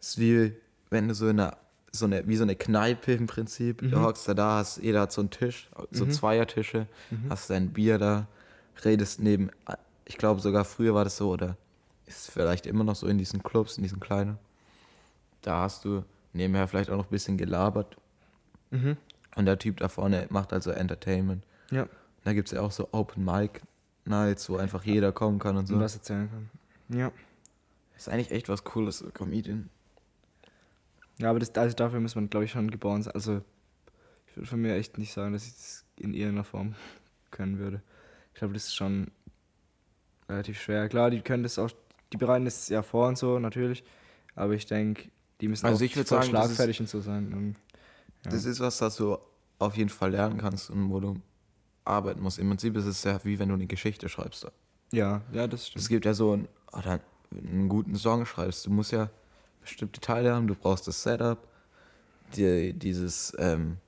[0.00, 0.52] Es ist wie,
[0.90, 1.56] wenn du so in einer,
[1.94, 5.12] so eine, wie so eine Kneipe im Prinzip, du hockst da da, hast, jeder hat
[5.12, 6.86] so einen Tisch, so Zweiertische,
[7.28, 8.26] hast dein Bier da,
[8.84, 9.50] redest neben,
[10.04, 11.56] ich glaube sogar früher war das so, oder
[12.06, 14.38] ist vielleicht immer noch so in diesen Clubs, in diesen kleinen.
[15.42, 17.96] Da hast du nebenher vielleicht auch noch ein bisschen gelabert.
[18.70, 18.96] Mhm.
[19.36, 21.44] Und der Typ da vorne macht also Entertainment.
[21.70, 21.88] Ja.
[22.24, 23.60] Da gibt es ja auch so Open Mic
[24.04, 25.74] Nights, wo einfach jeder kommen kann und so.
[25.74, 26.50] Und was erzählen kann.
[26.98, 27.12] Ja.
[27.96, 29.70] Ist eigentlich echt was Cooles, so Comedian.
[31.18, 33.14] Ja, aber das, also dafür muss man, glaube ich, schon geboren sein.
[33.14, 33.42] Also,
[34.26, 36.74] ich würde von mir echt nicht sagen, dass ich das in irgendeiner Form
[37.30, 37.82] können würde.
[38.32, 39.10] Ich glaube, das ist schon
[40.28, 40.88] relativ schwer.
[40.88, 41.70] Klar, die können das auch,
[42.12, 43.84] die bereiten das ja vor und so, natürlich.
[44.34, 45.08] Aber ich denke,
[45.40, 47.32] die müssen Also auch ich voll sagen, das ist- schlagfertig und so sein.
[47.32, 47.56] Und,
[48.24, 48.30] ja.
[48.32, 49.16] Das ist was, das du
[49.58, 51.16] auf jeden Fall lernen kannst und wo du
[51.84, 52.38] arbeiten musst.
[52.38, 54.46] Im Prinzip ist es ja wie wenn du eine Geschichte schreibst.
[54.92, 55.88] ja, ja, das Es stimmt.
[55.88, 57.00] gibt ja so ein, oder
[57.30, 58.66] einen guten Song schreibst.
[58.66, 59.10] Du musst ja
[59.64, 61.38] bestimmte Teile haben, du brauchst das Setup,
[62.36, 63.78] die, dieses, ähm,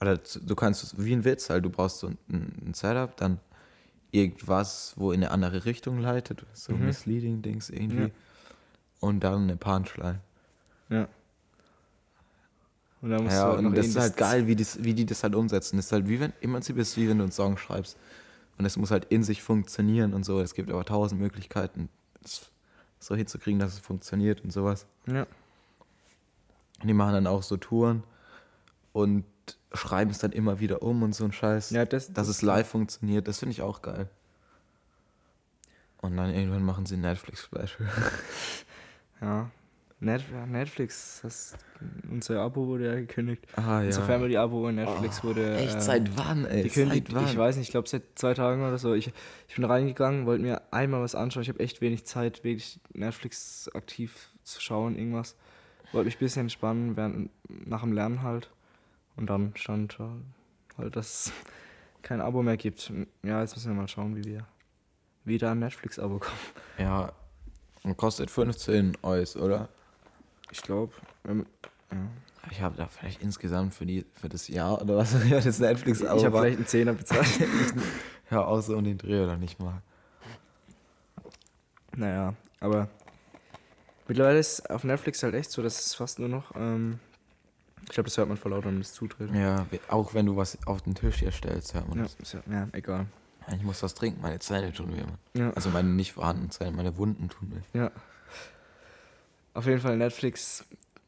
[0.00, 3.38] oder du kannst wie ein Witz halt, du brauchst so ein, ein Setup, dann
[4.12, 6.78] irgendwas, wo in eine andere Richtung leitet, so Mhm.
[6.78, 8.02] misleading Dings irgendwie.
[8.02, 8.10] Ja.
[9.00, 10.20] Und dann eine Punchline.
[10.88, 11.08] Ja.
[13.02, 15.06] Und dann musst Ja, du halt und das ist halt geil, wie, das, wie die
[15.06, 15.76] das halt umsetzen.
[15.76, 17.96] Das ist halt wie wenn, im Prinzip ist es wie wenn du einen Song schreibst.
[18.58, 20.40] Und es muss halt in sich funktionieren und so.
[20.40, 21.88] Es gibt aber tausend Möglichkeiten,
[22.24, 22.50] es
[23.00, 24.86] so hinzukriegen, dass es funktioniert und sowas.
[25.06, 25.26] Ja.
[26.80, 28.04] Und die machen dann auch so Touren
[28.92, 29.24] und
[29.72, 31.70] schreiben es dann immer wieder um und so ein Scheiß.
[31.70, 34.08] Ja, das- dass das- es live funktioniert, das finde ich auch geil.
[35.98, 37.88] Und dann irgendwann machen sie ein Netflix-Special.
[39.20, 39.50] Ja.
[40.02, 41.54] Net ja, Netflix, das,
[42.10, 43.46] unser Abo wurde ja gekündigt.
[43.56, 45.58] Ah, Unser Family-Abo in Netflix wurde.
[45.58, 46.62] Echt, äh, seit wann, ey?
[46.62, 47.08] gekündigt.
[47.08, 47.26] Seit wann?
[47.26, 48.94] Ich weiß nicht, ich glaube seit zwei Tagen oder so.
[48.94, 49.12] Ich,
[49.46, 51.42] ich bin reingegangen, wollte mir einmal was anschauen.
[51.42, 55.36] Ich habe echt wenig Zeit, wirklich Netflix aktiv zu schauen, irgendwas.
[55.92, 58.50] Wollte mich ein bisschen entspannen, während, nach dem Lernen halt.
[59.16, 59.98] Und dann stand
[60.78, 61.32] halt, dass es
[62.00, 62.90] kein Abo mehr gibt.
[63.22, 64.46] Ja, jetzt müssen wir mal schauen, wie wir
[65.24, 66.38] wieder ein Netflix-Abo kommen.
[66.78, 67.12] Ja,
[67.82, 69.68] und kostet 15 Euro, oder?
[70.50, 70.92] Ich glaube,
[71.26, 71.34] ja.
[72.50, 76.08] Ich habe da vielleicht insgesamt für, die, für das Jahr oder was das Netflix ich
[76.08, 77.26] habe aber vielleicht einen Zehner bezahlt.
[78.30, 79.82] ja außer um den Dreh oder nicht mal.
[81.94, 82.88] Naja, aber
[84.08, 86.54] mittlerweile ist auf Netflix halt echt so, dass es fast nur noch.
[86.54, 86.98] Ähm,
[87.82, 89.34] ich glaube, das hört man voll laut, wenn man das zutritt.
[89.34, 92.14] Ja, auch wenn du was auf den Tisch hier stellst, hört man Ja, das.
[92.14, 93.06] ist ja, ja, egal.
[93.54, 95.00] Ich muss was trinken, meine Zähne tun weh.
[95.00, 95.18] Mann.
[95.34, 97.78] Ja, Also meine nicht vorhandenen Zähne, meine Wunden tun weh.
[97.78, 97.90] ja.
[99.54, 100.64] Auf jeden Fall Netflix,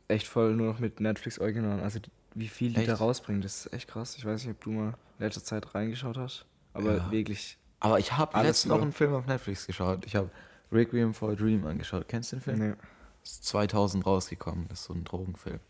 [0.08, 1.80] echt voll nur noch mit Netflix-Original.
[1.80, 2.88] Also die- wie viel die Echt?
[2.88, 4.16] da rausbringen, das ist echt krass.
[4.16, 7.10] Ich weiß nicht, ob du mal in letzter Zeit reingeschaut hast, aber Ja.
[7.12, 7.58] wirklich.
[7.80, 10.06] Aber ich habe letztens noch einen Film auf Netflix geschaut.
[10.06, 10.30] Ich habe
[10.70, 12.08] Requiem for a Dream angeschaut.
[12.08, 12.58] Kennst du den Film?
[12.58, 12.74] Nee.
[13.22, 14.66] Ist 2000 rausgekommen.
[14.68, 15.60] Das ist so ein Drogenfilm.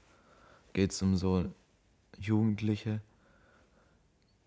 [0.73, 1.47] Geht um so
[2.19, 3.01] Jugendliche,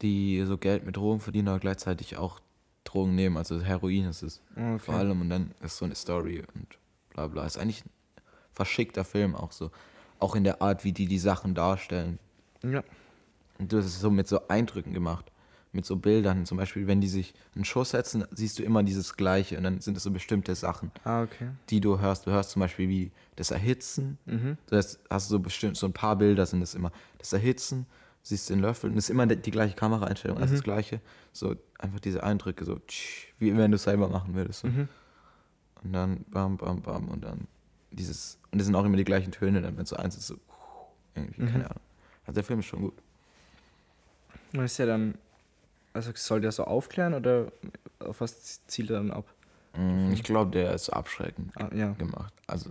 [0.01, 2.39] die so Geld mit Drogen verdienen, aber gleichzeitig auch
[2.83, 3.38] Drogen nehmen.
[3.38, 4.79] Also Heroin ist es Okay.
[4.79, 5.21] vor allem.
[5.21, 6.77] Und dann ist so eine Story und
[7.11, 7.45] bla bla.
[7.45, 7.89] Ist eigentlich ein
[8.56, 9.70] verschickter Film auch so.
[10.20, 12.20] Auch in der Art, wie die die Sachen darstellen.
[12.63, 12.84] Ja.
[13.60, 15.32] Und das ist so mit so Eindrücken gemacht.
[15.72, 16.46] Mit so Bildern.
[16.46, 19.58] Zum Beispiel, wenn die sich einen Schuss setzen, siehst du immer dieses Gleiche.
[19.58, 21.50] Und dann sind es so bestimmte Sachen, Ah, okay.
[21.70, 22.26] die du hörst.
[22.26, 24.18] Du hörst zum Beispiel wie das Erhitzen.
[24.26, 24.58] Mhm.
[24.68, 26.91] Das hast du so bestimmt, so ein paar Bilder sind es immer.
[27.18, 27.86] Das Erhitzen,
[28.24, 28.89] siehst den Löffel.
[28.89, 31.02] Und es ist immer die, die gleiche Kameraeinstellung, also das gleiche.
[31.34, 34.62] So einfach diese Eindrücke, so tsch, wie wenn du es selber machen würdest.
[34.62, 34.68] So.
[34.70, 34.88] Mhm.
[35.84, 37.10] Und dann bam, bam, bam.
[37.10, 37.48] Und dann
[37.91, 38.39] dieses.
[38.56, 40.38] Und es sind auch immer die gleichen Töne, dann wenn so eins ist, so
[41.13, 41.48] irgendwie, Mhm.
[41.52, 41.82] keine Ahnung.
[42.26, 42.94] Also der Film ist schon gut.
[44.54, 45.15] Und ist ja dann.
[45.91, 47.52] Also soll der so aufklären oder
[48.00, 49.26] auf was zielt er dann ab?
[49.76, 51.91] Mm, Ich glaube, der ist abschreckend Ah, ja.
[51.96, 52.34] gemacht.
[52.48, 52.70] Also.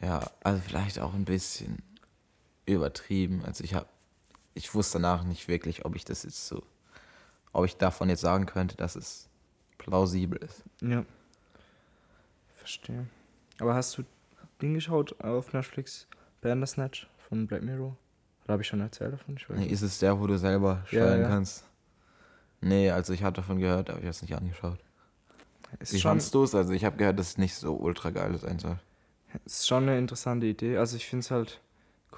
[0.00, 1.82] Ja, also vielleicht auch ein bisschen
[2.66, 3.44] übertrieben.
[3.44, 3.86] Also ich habe,
[4.54, 6.62] ich wusste danach nicht wirklich, ob ich das jetzt so,
[7.52, 9.28] ob ich davon jetzt sagen könnte, dass es
[9.78, 10.62] plausibel ist.
[10.80, 11.04] Ja.
[12.56, 13.08] Verstehe.
[13.58, 14.04] Aber hast du
[14.60, 16.06] den geschaut auf Netflix?
[16.40, 17.96] Bandersnatch von Black Mirror?
[18.44, 19.36] Oder habe ich schon erzählt davon?
[19.48, 21.28] Nee, ist es der, wo du selber Ja, steuern ja.
[21.28, 21.64] kannst?
[22.60, 24.78] Nee, also ich hatte davon gehört, aber ich habe es nicht angeschaut.
[25.80, 26.56] Es Wie ist schon, fandst du es?
[26.56, 28.80] Also ich habe gehört, dass es nicht so ultra geil sein soll.
[29.44, 30.76] ist schon eine interessante Idee.
[30.78, 31.60] Also ich finde es halt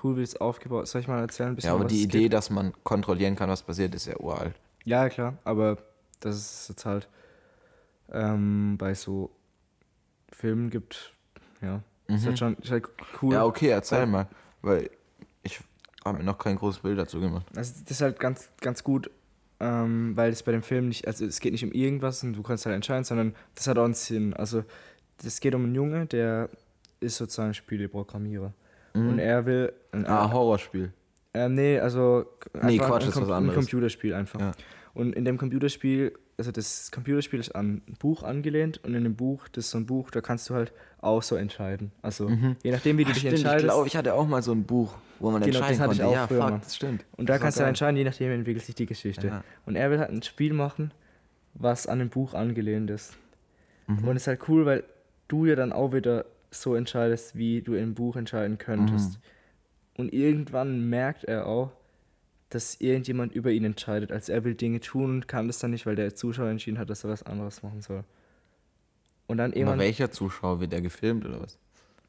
[0.02, 0.90] cool, wie es aufgebaut ist.
[0.92, 3.64] Soll ich mal erzählen ein bisschen, Ja, aber die Idee, dass man kontrollieren kann, was
[3.64, 4.54] passiert, ist ja uralt.
[4.84, 5.78] Ja, klar, aber
[6.20, 7.08] dass es jetzt halt
[8.12, 9.30] ähm, bei so
[10.32, 11.13] Filmen gibt,
[11.64, 11.82] ja,
[12.14, 12.88] ist halt schon ist halt
[13.22, 13.28] cool.
[13.30, 13.32] Mhm.
[13.34, 14.26] Ja, okay, erzähl Weil- mal.
[14.62, 14.90] Weil
[15.42, 15.60] ich
[16.04, 17.46] habe mir noch kein großes Bild dazu gemacht.
[17.56, 19.10] Also das ist halt ganz, ganz gut,
[19.60, 22.42] ähm, weil es bei dem Film nicht, also es geht nicht um irgendwas und du
[22.42, 24.34] kannst halt entscheiden, sondern das hat auch einen Sinn.
[24.34, 24.64] Also
[25.24, 26.48] es geht um einen Junge, der
[27.00, 28.52] ist sozusagen Spieleprogrammierer.
[28.94, 29.72] Und er will.
[29.90, 30.92] Ein, Ah, Horrorspiel.
[31.32, 32.26] äh, nee, also
[32.62, 33.56] Nee, Quatsch, ein, ist was Com- ein anderes.
[33.56, 34.38] Computerspiel einfach.
[34.40, 34.52] Ja.
[34.94, 39.14] Und in dem Computerspiel, also das Computerspiel ist an ein Buch angelehnt und in dem
[39.14, 41.92] Buch, das ist so ein Buch, da kannst du halt auch so entscheiden.
[42.02, 42.28] Also
[42.62, 43.66] je nachdem, wie du Ah, dich stimmt, ich entscheidest.
[43.66, 45.98] glaube, ich hatte auch mal so ein Buch, wo man Genau, das entscheiden hatte ich
[46.00, 46.10] konnte.
[46.10, 46.58] auch ja, früher fuck, mal.
[46.58, 47.04] das stimmt.
[47.16, 49.26] Und da Das kannst du entscheiden, je nachdem entwickelt sich die Geschichte.
[49.28, 49.44] Ja.
[49.66, 50.92] Und er will halt ein Spiel machen,
[51.54, 53.16] was an dem Buch angelehnt ist.
[53.86, 54.08] Mhm.
[54.08, 54.82] Und es ist halt cool, weil
[55.28, 59.14] du ja dann auch wieder so entscheidest, wie du im Buch entscheiden könntest.
[59.18, 59.18] Mhm.
[59.96, 61.70] Und irgendwann merkt er auch,
[62.54, 64.12] dass irgendjemand über ihn entscheidet.
[64.12, 66.88] Also er will Dinge tun und kann das dann nicht, weil der Zuschauer entschieden hat,
[66.90, 68.04] dass er was anderes machen soll.
[69.26, 69.78] Und dann Aber irgendwann.
[69.78, 71.58] welcher Zuschauer wird der gefilmt oder was?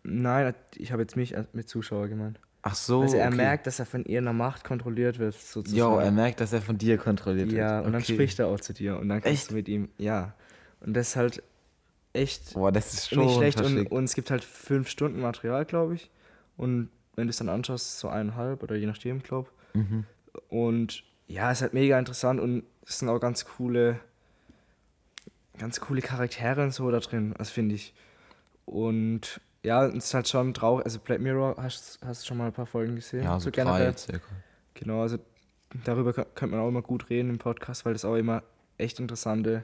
[0.04, 2.40] Nein, ich habe jetzt mich mit Zuschauer gemeint.
[2.62, 3.02] Ach so.
[3.02, 3.36] also er okay.
[3.38, 5.78] merkt, dass er von irgendeiner Macht kontrolliert wird, sozusagen.
[5.80, 7.86] Jo, er merkt, dass er von dir kontrolliert Ja, wird.
[7.86, 8.14] und dann Okay.
[8.14, 9.52] spricht er auch zu dir und dann kannst Echt?
[9.52, 10.34] du mit ihm, ja.
[10.82, 11.44] Und das ist halt
[12.14, 15.66] echt Boah, das ist schon nicht schlecht und, und es gibt halt fünf Stunden Material,
[15.66, 16.10] glaube ich.
[16.58, 20.06] Und wenn du es dann anschaust, so eineinhalb oder je nachdem, glaube Mhm.
[20.50, 24.00] Und ja, ist halt mega interessant und es sind auch ganz coole,
[25.58, 27.94] ganz coole Charaktere und so da drin, das finde ich.
[28.66, 30.86] Und ja, es ist halt schon traurig.
[30.86, 33.24] Also Black Mirror, hast du schon mal ein paar Folgen gesehen?
[33.24, 34.26] Ja, so drei circa.
[34.76, 35.18] Genau, also
[35.84, 38.44] darüber kö- könnte man auch immer gut reden im Podcast, weil das auch immer
[38.78, 39.64] echt interessante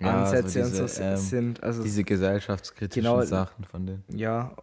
[0.00, 1.62] Ja, so Ansätze und so diese, s- ähm, sind.
[1.62, 3.22] Also Diese gesellschaftskritischen Genau.
[3.22, 4.04] Sachen von denen.
[4.08, 4.54] ja,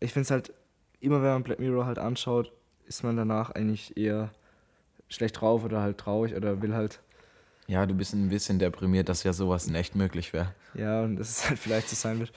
[0.00, 0.52] ich finde es halt,
[1.00, 2.50] immer wenn man Black Mirror halt anschaut,
[2.86, 4.30] ist man danach eigentlich eher
[5.10, 7.00] schlecht drauf oder halt traurig oder will halt,
[7.66, 10.54] Ja, du bist ein bisschen deprimiert, dass ja sowas in echt möglich wäre.
[10.74, 12.32] ja, und dass es halt vielleicht so sein wird.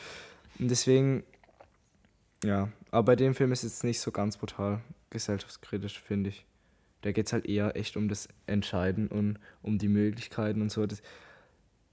[0.59, 1.23] Und deswegen,
[2.43, 6.45] ja, aber bei dem Film ist es nicht so ganz brutal gesellschaftskritisch, finde ich.
[7.01, 10.85] Da geht es halt eher echt um das Entscheiden und um die Möglichkeiten und so.
[10.85, 11.01] Das,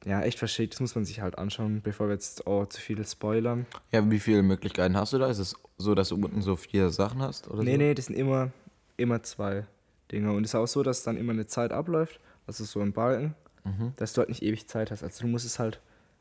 [0.05, 3.05] ja, echt verschickt, das muss man sich halt anschauen, bevor wir jetzt auch zu viel
[3.07, 3.67] spoilern.
[3.93, 5.29] Ja, wie viele Möglichkeiten hast du da?
[5.29, 7.49] Ist es so, dass du unten so vier Sachen hast?
[7.49, 7.79] Oder Nee, so?
[7.79, 8.51] nee, das sind immer,
[8.97, 9.67] immer zwei
[10.13, 10.33] Dinge.
[10.33, 13.35] Und es ist auch so, dass dann immer eine Zeit abläuft, also so ein Balken,
[13.65, 13.93] Mhm.
[13.97, 15.03] dass du halt nicht ewig Zeit hast.
[15.03, 15.81] Also du musst es halt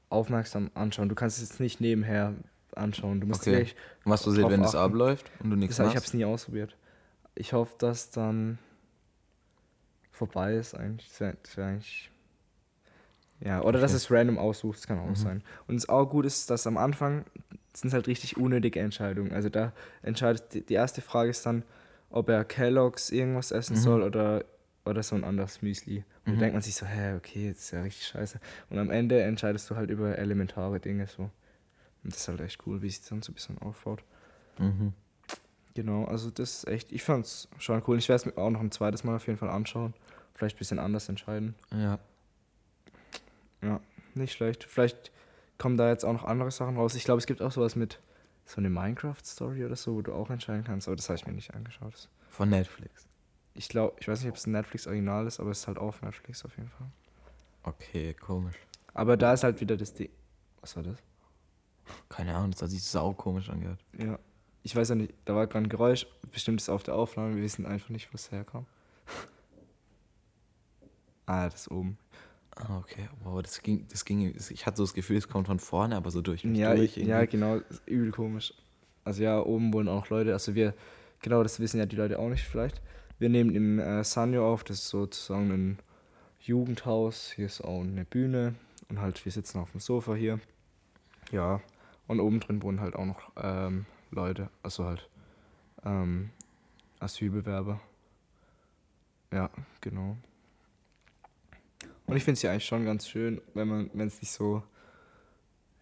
[0.10, 1.08] aufmerksam anschauen.
[1.10, 2.34] Du kannst es jetzt nicht nebenher
[2.76, 3.22] anschauen.
[3.22, 3.52] Du musst Okay.
[3.52, 6.08] wirklich Und was passiert, wenn es abläuft und du nichts Das, ich habe machst?
[6.10, 6.76] es nie ausprobiert.
[7.36, 8.58] Ich hoffe, dass dann
[10.12, 11.08] vorbei ist eigentlich.
[11.10, 12.12] Das wäre wär eigentlich.
[13.42, 13.98] Ja, oder dass Okay.
[13.98, 15.16] es random aussucht, das kann auch Mhm.
[15.16, 15.44] sein.
[15.68, 17.24] Und es auch gut ist, dass am Anfang
[17.74, 19.32] sind es halt richtig unnötige Entscheidungen.
[19.32, 19.72] Also da
[20.02, 21.64] entscheidet die, die erste Frage ist dann,
[22.10, 23.82] ob er Kellogg's irgendwas essen Mhm.
[23.82, 24.44] soll oder,
[24.86, 26.04] oder so ein anderes Müsli.
[26.26, 26.36] Und Mhm.
[26.36, 28.40] da denkt man sich so, hä, okay, das ist ja richtig scheiße.
[28.70, 31.24] Und am Ende entscheidest du halt über elementare Dinge so.
[32.04, 34.04] Und das ist halt echt cool, wie sich das dann so ein bisschen aufbaut.
[34.58, 34.94] Mhm.
[35.76, 37.98] Genau, also das ist echt, ich fand's schon cool.
[37.98, 39.94] Ich werde es mir auch noch ein zweites Mal auf jeden Fall anschauen.
[40.34, 41.56] Vielleicht ein bisschen anders entscheiden.
[41.72, 42.00] Ja.
[43.62, 43.80] Ja,
[44.16, 44.64] nicht schlecht.
[44.64, 45.12] Vielleicht
[45.58, 46.96] kommen da jetzt auch noch andere Sachen raus.
[46.96, 48.00] Ich glaube, es gibt auch sowas mit
[48.50, 51.34] so eine Minecraft-Story oder so, wo du auch entscheiden kannst, aber das habe ich mir
[51.34, 52.10] nicht angeschaut.
[52.30, 53.08] Von Netflix.
[53.54, 56.02] Ich glaube, ich weiß nicht, ob es ein Netflix-Original ist, aber es ist halt auf
[56.02, 56.88] Netflix auf jeden Fall.
[57.62, 58.56] Okay, komisch.
[58.96, 60.10] Aber da ist halt wieder das Ding.
[60.62, 60.98] Was war das?
[62.10, 63.84] Keine Ahnung, das hat sich sau komisch angehört.
[63.98, 64.18] Ja.
[64.64, 67.36] Ich weiß ja nicht, da war gerade ein Geräusch, bestimmt ist es auf der Aufnahme,
[67.36, 68.66] wir wissen einfach nicht, wo es herkam.
[71.28, 72.00] ah, das oben.
[72.62, 73.08] Ah, okay.
[73.24, 74.36] Wow, das ging, das ging.
[74.50, 76.98] Ich hatte so das Gefühl, es kommt von vorne, aber so durch mich Ja, durch.
[76.98, 78.54] ich, ja, genau, übel komisch.
[79.06, 80.74] Also ja, oben wohnen auch Leute, also wir,
[81.22, 82.82] genau, das wissen ja die Leute auch nicht vielleicht.
[83.18, 85.80] Wir nehmen im äh, Sanyo auf, das ist sozusagen ein
[86.42, 88.56] Jugendhaus, hier ist auch eine Bühne
[88.90, 90.40] und halt wir sitzen auf dem Sofa hier.
[91.32, 91.62] Ja,
[92.08, 95.08] und oben drin wohnen halt auch noch ähm, Leute, also halt
[95.86, 96.32] ähm,
[97.00, 97.80] Asylbewerber.
[99.32, 99.50] Ja,
[99.82, 100.18] genau.
[102.10, 104.64] Und ich finde es ja eigentlich schon ganz schön, wenn man, wenn es nicht so,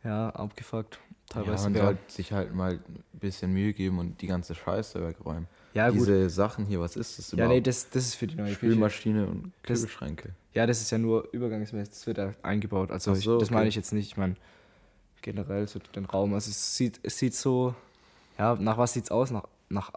[0.04, 1.86] ja, abgefuckt Ja, teilweise man wäre.
[1.86, 5.48] sollte sich halt mal ein bisschen Mühe geben und die ganze Scheiße wegräumen.
[5.74, 6.00] Ja, gut.
[6.00, 7.54] Diese Sachen hier, was ist das Ja, überhaupt?
[7.56, 8.58] nee, das, das ist für die neue Küche.
[8.58, 10.30] Spülmaschine und Das- Kühlschränke.
[10.54, 12.90] Ja, das ist ja nur übergangsmäßig, das wird da eingebaut.
[12.92, 13.54] Also so, ich, das okay.
[13.58, 14.36] meine ich jetzt nicht, ich meine
[15.22, 16.34] generell so den Raum.
[16.34, 17.76] Also es sieht, es sieht so,
[18.40, 19.30] ja, nach was sieht's aus?
[19.30, 19.92] Nach, nach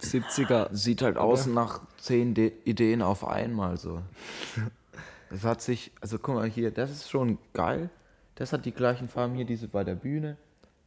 [0.00, 0.68] 70er.
[0.74, 4.02] Sieht halt aus nach zehn De Ideen auf einmal so.
[5.30, 7.88] Das hat sich, also guck mal hier, das ist schon geil.
[8.34, 10.36] Das hat die gleichen Farben hier, diese bei der Bühne.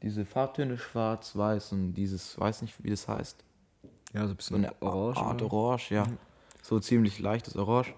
[0.01, 3.41] Diese Farbtöne schwarz, weiß und dieses, weiß nicht, wie das heißt.
[4.13, 5.17] Ja, so ein So bisschen eine orange.
[5.17, 5.53] Art oder?
[5.53, 6.05] Orange, ja.
[6.61, 7.93] So ziemlich leichtes Orange.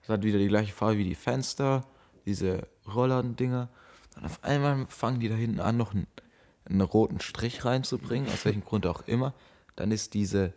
[0.00, 1.84] Das hat wieder die gleiche Farbe wie die Fenster,
[2.24, 3.68] diese Rollern-Dinger.
[4.16, 6.06] Und auf einmal fangen die da hinten an, noch einen,
[6.64, 9.34] einen roten Strich reinzubringen, aus welchem Grund auch immer.
[9.76, 10.54] Dann ist diese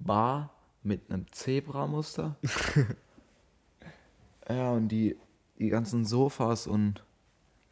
[0.00, 0.50] Bar
[0.82, 2.36] mit einem Zebramuster.
[4.52, 5.16] ja, und die,
[5.58, 7.04] die ganzen Sofas und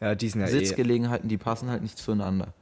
[0.01, 0.47] Ja, die ja eh.
[0.47, 2.53] Sitzgelegenheiten, die passen halt nicht zueinander.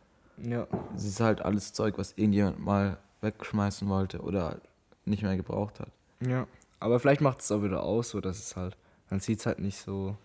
[0.43, 0.67] Ja.
[0.95, 4.61] Es ist halt alles Zeug, was irgendjemand mal wegschmeißen wollte oder
[5.05, 5.91] nicht mehr gebraucht hat.
[6.21, 6.47] Ja.
[6.81, 8.77] Aber vielleicht macht es auch wieder aus, so dass es halt,
[9.09, 10.17] dann sieht es halt nicht so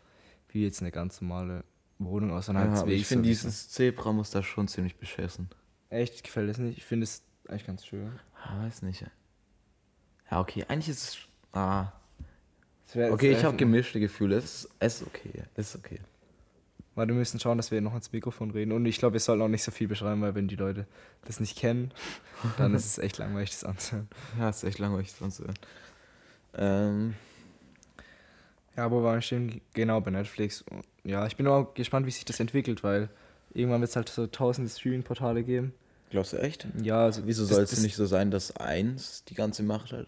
[0.49, 1.63] wie jetzt eine ganz normale
[1.97, 5.49] Wohnung aus, sondern Ja, halt ich finde dieses Zebramuster schon ziemlich beschissen.
[5.89, 6.77] Echt, gefällt es nicht.
[6.77, 8.19] Ich finde es eigentlich ganz schön.
[8.35, 9.05] Ah, weiß nicht.
[10.29, 11.17] Ja, okay, eigentlich ist es.
[11.57, 11.91] Ah.
[12.87, 14.35] Es Okay, ich habe gemischte Gefühle.
[14.37, 15.43] Es ist, es ist okay.
[15.55, 15.99] Es ist okay.
[16.95, 18.71] Weil wir müssen schauen, dass wir noch ins Mikrofon reden.
[18.71, 20.85] Und ich glaube, wir sollten auch nicht so viel beschreiben, weil wenn die Leute
[21.25, 21.91] das nicht kennen,
[22.59, 24.07] dann ist es echt langweilig, das anzuhören.
[24.39, 25.55] Ja, ist echt langweilig sonst zu hören.
[26.55, 27.13] Ähm,
[28.77, 29.61] Ja, wo waren wir stehen?
[29.73, 30.63] Genau, bei Netflix.
[31.03, 33.09] Ja, ich bin auch gespannt, wie sich das entwickelt, weil
[33.53, 35.73] irgendwann wird es halt so tausende Streaming-Portale geben.
[36.11, 36.67] glaubst du echt?
[36.81, 39.93] Ja, also Wieso das- soll es das- nicht so sein, dass eins die ganze Macht
[39.93, 40.05] hat?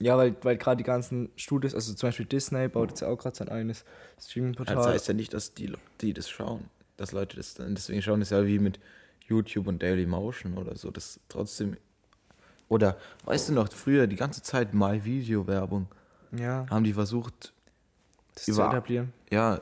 [0.00, 3.18] Ja, weil, weil gerade die ganzen Studios, also zum Beispiel Disney baut jetzt ja auch
[3.18, 3.84] gerade sein eigenes
[4.20, 4.76] Streaming-Portal.
[4.76, 6.70] Das heißt ja nicht, dass die, die das schauen.
[6.96, 8.80] Dass Leute das dann deswegen schauen, ist ja wie mit
[9.28, 10.90] YouTube und Daily Motion oder so.
[10.90, 11.76] Das trotzdem.
[12.68, 15.86] Oder weißt du noch, früher die ganze Zeit mal Video-Werbung
[16.32, 17.52] ja, haben die versucht,
[18.34, 19.12] das zu über- etablieren.
[19.30, 19.60] ja.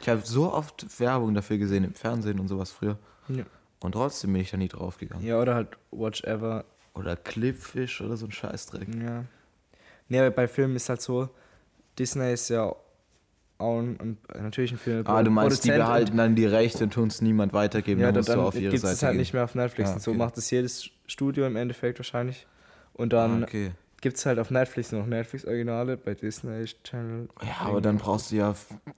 [0.00, 2.98] Ich habe so oft Werbung dafür gesehen im Fernsehen und sowas früher.
[3.28, 3.44] Ja.
[3.80, 5.24] Und trotzdem bin ich da nie drauf gegangen.
[5.24, 6.64] ja, oder halt Watch Ever.
[6.98, 8.88] Oder Clipfish oder so ein Scheißdreck.
[9.02, 9.24] Ja.
[10.08, 11.28] Nee, aber bei Filmen ist halt so,
[11.98, 12.74] Disney ist ja
[13.58, 15.04] auch ein, ein, natürlich ein Film.
[15.06, 18.00] Ah, du meinst, die Produzent behalten dann die Rechte und tun es niemand weitergeben.
[18.00, 19.18] Ja, dann dann, auf ihre gibt Seite es halt gehen.
[19.20, 20.18] nicht mehr auf Netflix Ja, und so okay.
[20.18, 22.46] macht es jedes Studio im Endeffekt wahrscheinlich.
[22.94, 23.72] Und dann ah, okay.
[24.00, 27.28] gibt es halt auf Netflix noch Netflix-Originale, bei Disney Channel.
[27.42, 28.54] Ja, aber dann brauchst du ja,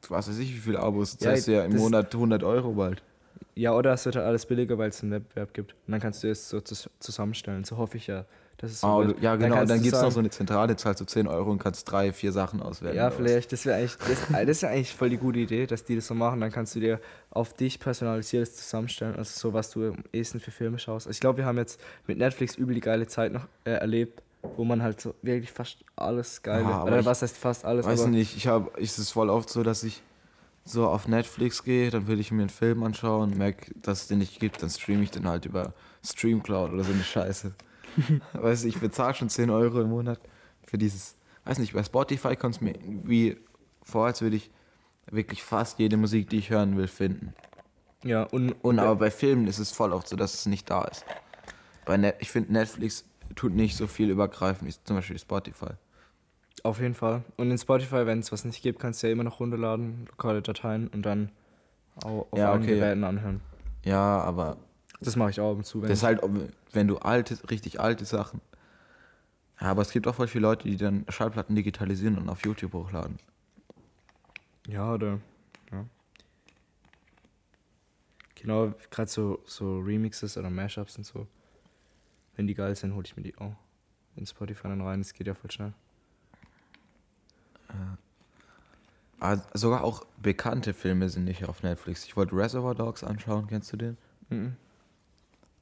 [0.09, 1.16] was weiß ich, wie viele Abos.
[1.16, 3.03] Das Ja, heißt ja im das- Monat 100 Euro bald.
[3.61, 5.72] Ja, oder es wird halt alles billiger, weil es einen Wettbewerb gibt.
[5.86, 7.64] Und dann kannst du es so zus- zusammenstellen.
[7.64, 8.24] So hoffe ich ja.
[8.56, 9.46] Dass es so Ah, oder- ja, genau.
[9.48, 11.90] Und kannst dann gibt es noch so eine Zentrale, zahlst du 10 Euro und kannst
[11.90, 12.94] drei, vier Sachen auswählen.
[12.96, 15.84] Ja, vielleicht, das wäre eigentlich, das, das ist ja eigentlich voll die gute Idee, dass
[15.84, 16.40] die das so machen.
[16.40, 17.00] Dann kannst du dir
[17.30, 21.06] auf dich personalisiertes zusammenstellen, also so, was du am ehesten für Filme schaust.
[21.06, 24.22] Also ich glaube, wir haben jetzt mit Netflix übel die geile Zeit noch äh, erlebt,
[24.56, 28.00] wo man halt so wirklich fast alles Ja, aber oder was heißt fast alles, Weiß
[28.00, 30.02] aber nicht, ich habe, ist es voll oft so, dass ich
[30.64, 34.18] so auf Netflix gehe, dann will ich mir einen Film anschauen, merke, dass es den
[34.18, 35.72] nicht gibt, dann streame ich den halt über
[36.04, 37.52] Streamcloud oder so eine Scheiße.
[38.34, 40.20] weißt du, ich bezahle schon 10 Euro im Monat
[40.66, 43.36] für dieses, weiß nicht, bei Spotify kommt es mir wie
[43.82, 44.50] vor, als würde ich
[45.11, 47.34] wirklich fast jede Musik, die ich hören will, finden.
[48.04, 50.84] ja, und, Und aber bei Filmen ist es voll oft so, dass es nicht da
[50.84, 51.04] ist.
[51.84, 53.04] Bei Net ich finde, Netflix
[53.34, 55.72] tut nicht so viel übergreifen wie zum Beispiel Spotify.
[56.64, 57.24] Auf jeden Fall.
[57.36, 60.42] Und in Spotify, wenn es was nicht gibt, kannst du ja immer noch runterladen, lokale
[60.42, 61.30] Dateien und dann
[62.04, 62.76] au- auf Ja, allen okay.
[62.78, 63.40] Geräten anhören.
[63.84, 64.56] Ja, aber
[65.00, 65.80] Das mache ich auch ab und zu.
[65.82, 66.20] Wenn Das ist halt,
[66.72, 68.40] wenn du alte, richtig alte Sachen.
[69.61, 72.72] Ja, aber es gibt auch voll viele Leute, die dann Schallplatten digitalisieren und auf YouTube
[72.74, 73.18] hochladen.
[74.66, 75.20] Ja, oder.
[75.72, 75.84] Ja.
[78.36, 81.26] Genau, gerade so, so Remixes oder Mashups und so.
[82.36, 83.54] Wenn die geil sind, hole ich mir die auch
[84.16, 85.00] in Spotify dann rein.
[85.00, 85.74] Das geht ja voll schnell.
[89.20, 92.04] Ah, sogar auch bekannte Filme sind nicht auf Netflix.
[92.04, 93.96] Ich wollte Reservoir Dogs anschauen, kennst du den?
[94.30, 94.56] Mhm.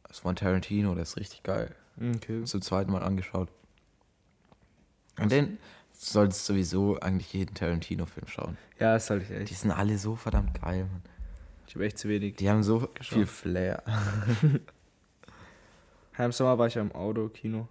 [0.05, 1.75] Das ist von Tarantino, der ist richtig geil.
[2.01, 2.45] Okay.
[2.45, 3.49] Zum zweiten Mal angeschaut.
[5.19, 5.59] Und den
[5.93, 8.57] solltest du sowieso eigentlich jeden Tarantino-Film schauen.
[8.79, 9.57] Ja, das soll ich Die echt.
[9.59, 11.03] sind alle so verdammt geil, Mann.
[11.67, 12.37] Ich habe echt zu wenig.
[12.37, 13.15] Die haben so Geschaut.
[13.19, 13.83] viel Flair.
[16.19, 17.69] Im Sommer war ich ja im Auto-Kino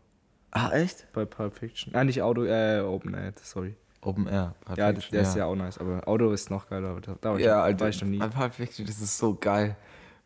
[0.52, 1.08] Ah, echt?
[1.14, 1.94] bei Pulp Fiction.
[1.96, 3.76] Ah, nicht Auto, äh, Open Air, sorry.
[4.08, 4.34] Open Air.
[4.34, 6.90] Ja, Pulp der, Fiction, der ist ja auch nice, aber Auto ist noch geiler.
[6.90, 8.18] Aber da, da war ich, Ja, war ich noch nie.
[8.20, 9.76] bei Pulp Fiction, das ist so geil,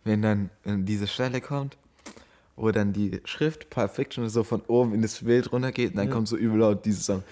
[0.04, 1.78] wenn dann diese Stelle kommt,
[2.56, 6.08] wo dann die Schrift Pulp Fiction so von oben in das Bild runtergeht und dann
[6.08, 6.14] Ja.
[6.14, 7.24] kommt so übel laut dieses Song.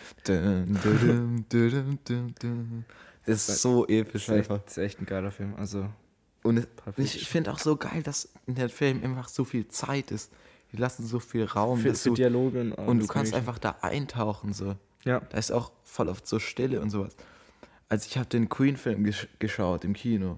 [3.25, 4.63] Das ist so Das episch ist, echt, einfach.
[4.63, 5.53] das ist echt ein geiler Film.
[5.57, 5.85] Also,
[6.43, 10.31] Und ich, finde auch so geil, dass in den Film einfach so viel Zeit ist.
[10.71, 13.35] Die lassen so viel Raum für, für du, Dialoge und, und du kannst Mögliche.
[13.37, 14.75] einfach da eintauchen so.
[15.05, 17.15] Ja, Da ist auch voll oft so Stille und sowas.
[17.87, 20.37] Also ich habe den Queen-Film gesch geschaut im Kino.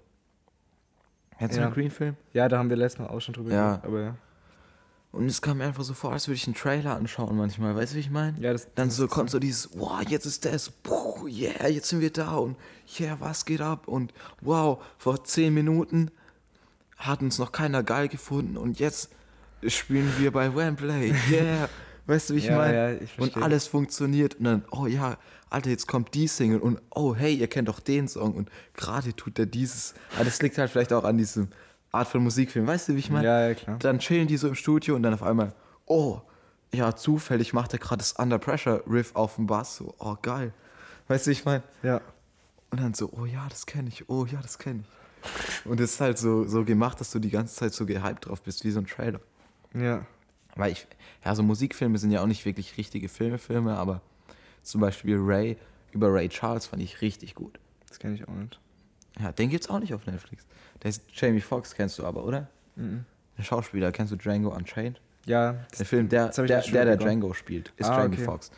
[1.38, 1.68] Kennst du Ja.
[1.68, 2.16] den Queen-Film?
[2.34, 3.82] ja, da haben wir letztes Mal auch schon drüber Ja.
[3.84, 4.16] aber ja.
[5.12, 7.76] Und es kam mir einfach so vor, als würde ich einen Trailer anschauen manchmal.
[7.76, 8.39] Weißt du, wie ich meine?
[8.39, 11.89] Ja, das- Dann das so kommt so dieses, wow, jetzt ist das, puh, yeah, jetzt
[11.89, 12.55] sind wir da und
[12.97, 13.89] yeah, was geht ab?
[13.89, 16.12] Und wow, vor zehn Minuten
[16.95, 19.09] hat uns noch keiner geil gefunden und jetzt
[19.68, 21.68] spielen wir bei Wembley, yeah.
[22.12, 22.76] Weißt du, wie ich Ja, meine?
[22.76, 25.18] ja, ich und alles funktioniert und dann, oh ja,
[25.49, 29.16] Alter, jetzt kommt die Single und oh hey, ihr kennt doch den Song und gerade
[29.16, 29.93] tut er dieses.
[30.16, 31.47] Aber das liegt halt vielleicht auch an diesem
[31.93, 33.26] Art von Musikfilm, weißt du, wie ich meine?
[33.26, 33.80] Ja, ja, klar.
[33.80, 35.53] Dann chillen die so im Studio und dann auf einmal,
[35.86, 36.20] oh,
[36.74, 40.51] ja, zufällig macht er gerade das Under Pressure Riff auf dem Bass, so, oh geil.
[41.07, 41.64] Weißt du, wie ich meine?
[41.82, 42.01] Ja.
[42.72, 45.66] Und dann so, oh ja, das kenne ich, oh ja, das kenne ich.
[45.66, 48.41] Und es ist halt so, so gemacht, dass du die ganze Zeit so gehypt drauf
[48.41, 49.22] bist, wie so ein Trailer.
[49.74, 50.05] Ja.
[50.55, 50.87] Weil ich,
[51.23, 54.01] ja, so Musikfilme sind ja auch nicht wirklich richtige Filme, Filme, aber
[54.63, 55.57] zum Beispiel Ray,
[55.91, 57.59] über Ray Charles fand ich richtig gut.
[57.87, 58.59] Das kenne ich auch nicht.
[59.19, 60.45] Ja, den gibt's auch nicht auf Netflix.
[60.83, 62.47] Der ist Jamie Foxx, kennst du aber, oder?
[62.75, 63.05] Mhm.
[63.37, 64.99] Den Schauspieler, kennst du Django Unchained?
[65.25, 66.97] Ja, Der Film, der, das ich der, der, der mitbekommen.
[67.21, 68.25] Django spielt, ist Ah, Jamie okay.
[68.25, 68.51] Foxx.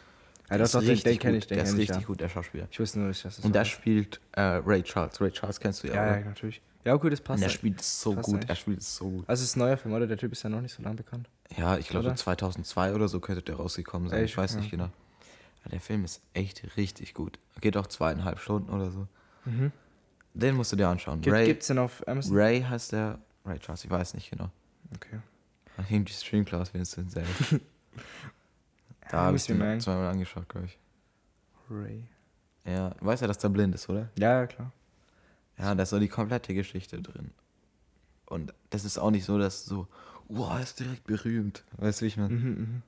[0.49, 1.37] Ja, Der doch, ist richtig den kenn gut.
[1.39, 2.07] ich, den Der ist ich, richtig ja.
[2.07, 2.67] gut, der Schauspieler.
[2.71, 5.19] ich wusste nur nicht, dass das Und der spielt äh, Ray Charles.
[5.19, 6.61] Ray Charles kennst du ja, Ja, ja, natürlich.
[6.86, 7.41] Ja, gut, das Und passt.
[7.41, 7.57] der halt.
[7.57, 8.49] spielt es so Passt gut, echt.
[8.49, 9.29] er spielt es so gut.
[9.29, 10.05] Also, es ist ein neuer Film, oder?
[10.07, 11.29] Der Typ ist ja noch nicht so lange bekannt.
[11.57, 12.15] Ja, ich glaube Oder?
[12.15, 14.19] 2002 oder so könnte der rausgekommen sein.
[14.23, 14.31] Echt?
[14.31, 14.71] Ich weiß nicht Ja.
[14.71, 14.89] genau.
[15.65, 17.39] Ja, der Film ist echt richtig gut.
[17.61, 19.07] Geht auch zweieinhalb Stunden oder so.
[20.34, 21.21] Den musst du dir anschauen.
[21.21, 22.36] Gibt, Ray, Gibt's den auf Amazon?
[22.36, 23.19] Ray heißt der.
[23.45, 24.49] Ray Charles, ich weiß nicht genau.
[24.95, 25.19] Okay.
[25.89, 27.55] Irgendwie Streamclass, wenn es denn selbst.
[29.09, 30.77] da habe ich mir zweimal angeschaut, glaube ich.
[31.69, 32.03] Ray.
[32.65, 34.09] Ja, du weißt ja, dass der blind ist, oder?
[34.17, 34.71] Ja, ja, klar.
[35.58, 37.32] Ja, da ist so die komplette Geschichte drin.
[38.26, 39.88] Und das ist auch nicht so, dass so,
[40.28, 41.64] wow, ist direkt berühmt.
[41.78, 42.34] Weißt du, wie ich meine?
[42.34, 42.82] Mhm, mhm.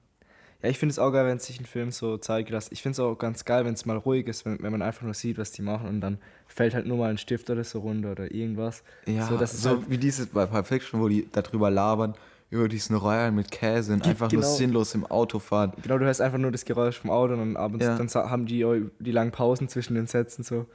[0.64, 2.94] Ja, ich finde es auch geil, wenn sich ein Film so zeigt, dass ich finde
[2.94, 5.38] es auch ganz geil, wenn es mal ruhig ist, wenn, wenn man einfach nur sieht,
[5.38, 8.34] was die machen und dann fällt halt nur mal ein Stift oder so runter oder
[8.34, 8.82] irgendwas.
[9.06, 12.16] Ja, so, so, halt, wie dieses bei Pulp Fiction, wo die darüber labern,
[12.50, 14.54] über diesen Royal mit Käse und einfach nur genau.
[14.54, 15.74] sinnlos im Auto fahren.
[15.82, 17.98] genau, du hörst einfach nur das Geräusch vom Auto und dann abends Ja.
[17.98, 18.66] dann haben die
[19.00, 20.66] die langen Pausen zwischen den Sätzen so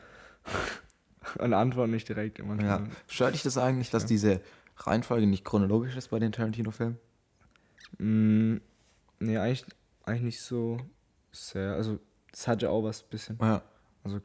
[1.39, 2.61] und antworten nicht direkt immer.
[2.63, 2.85] Ja.
[3.07, 4.41] Stört dich das eigentlich, dass diese
[4.77, 6.99] Reihenfolge nicht chronologisch ist bei den Tarantino-Filmen?
[7.99, 8.57] Mm,
[9.19, 9.65] nee, eigentlich,
[10.05, 10.79] eigentlich nicht so
[11.33, 11.75] sehr.
[11.75, 11.99] Also,
[12.31, 13.39] das hat ja auch was bisschen.
[13.41, 13.63] Ja.
[14.05, 14.21] Also,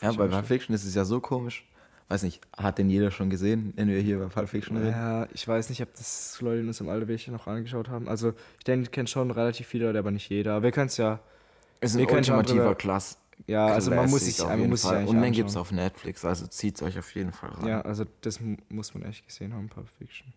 [0.00, 1.66] Ja, bei Pulp Fiction ist es ja so komisch.
[2.08, 4.90] Weiß nicht, hat denn jeder schon gesehen, wenn wir hier bei Pulp Fiction reden?
[4.90, 8.08] Ja, ich weiß nicht, ob das Leute in unserem Alter welche noch angeschaut haben.
[8.08, 10.54] Also, ich denke, ich kenne schon relativ viele Leute, aber nicht jeder.
[10.54, 11.20] Aber wir können es ja.
[11.80, 13.18] Ist wir ein ultimativer Klass.
[13.46, 15.72] Ja, also man muss Classic sich, man muss sich eigentlich Und den gibt es auf
[15.72, 17.66] Netflix, also zieht euch auf jeden Fall rein.
[17.68, 20.32] Ja, also das mu- muss man echt gesehen haben, Pulp Fiction.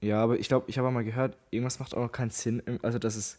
[0.00, 2.62] Ja, aber ich glaube, ich habe mal gehört, irgendwas macht auch noch keinen Sinn.
[2.82, 3.38] Also, das ist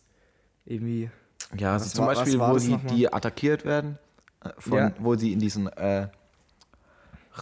[0.65, 1.09] irgendwie.
[1.57, 3.97] Ja, also zum war- Beispiel, wo sie, die attackiert werden,
[4.43, 4.93] äh, von, Ja.
[4.99, 6.07] wo sie in diesen äh,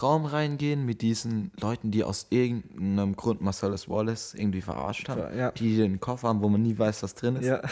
[0.01, 5.51] Raum reingehen mit diesen Leuten, die aus irgendeinem Grund Marcellus Wallace irgendwie verarscht haben, Ja.
[5.51, 7.45] die den Koffer haben, wo man nie weiß, was drin ist.
[7.45, 7.61] Ja.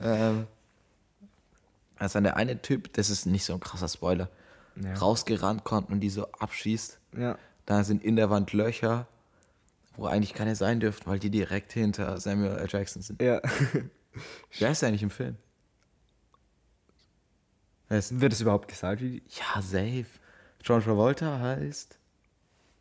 [0.00, 0.46] Ähm,
[1.98, 4.28] also der eine Typ, das ist nicht so ein krasser Spoiler,
[4.76, 4.94] Ja.
[4.94, 6.98] rausgerannt kommt und die so abschießt.
[7.16, 7.38] ja.
[7.66, 9.06] Da sind in der Wand Löcher,
[9.96, 12.66] wo eigentlich keine sein dürften, weil die direkt hinter Samuel L.
[12.66, 13.20] Jackson sind.
[13.20, 13.42] Ja.
[14.58, 15.36] Wer ist eigentlich im Film?
[17.90, 19.22] Ist Wird es überhaupt gesagt, wie die.
[19.38, 20.06] Ja, safe.
[20.62, 21.98] John Travolta heißt.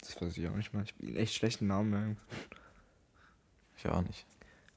[0.01, 0.83] Das weiß ich auch nicht mal.
[0.83, 2.17] Ich bin echt schlechten Namen merken.
[3.77, 4.25] Ich auch nicht.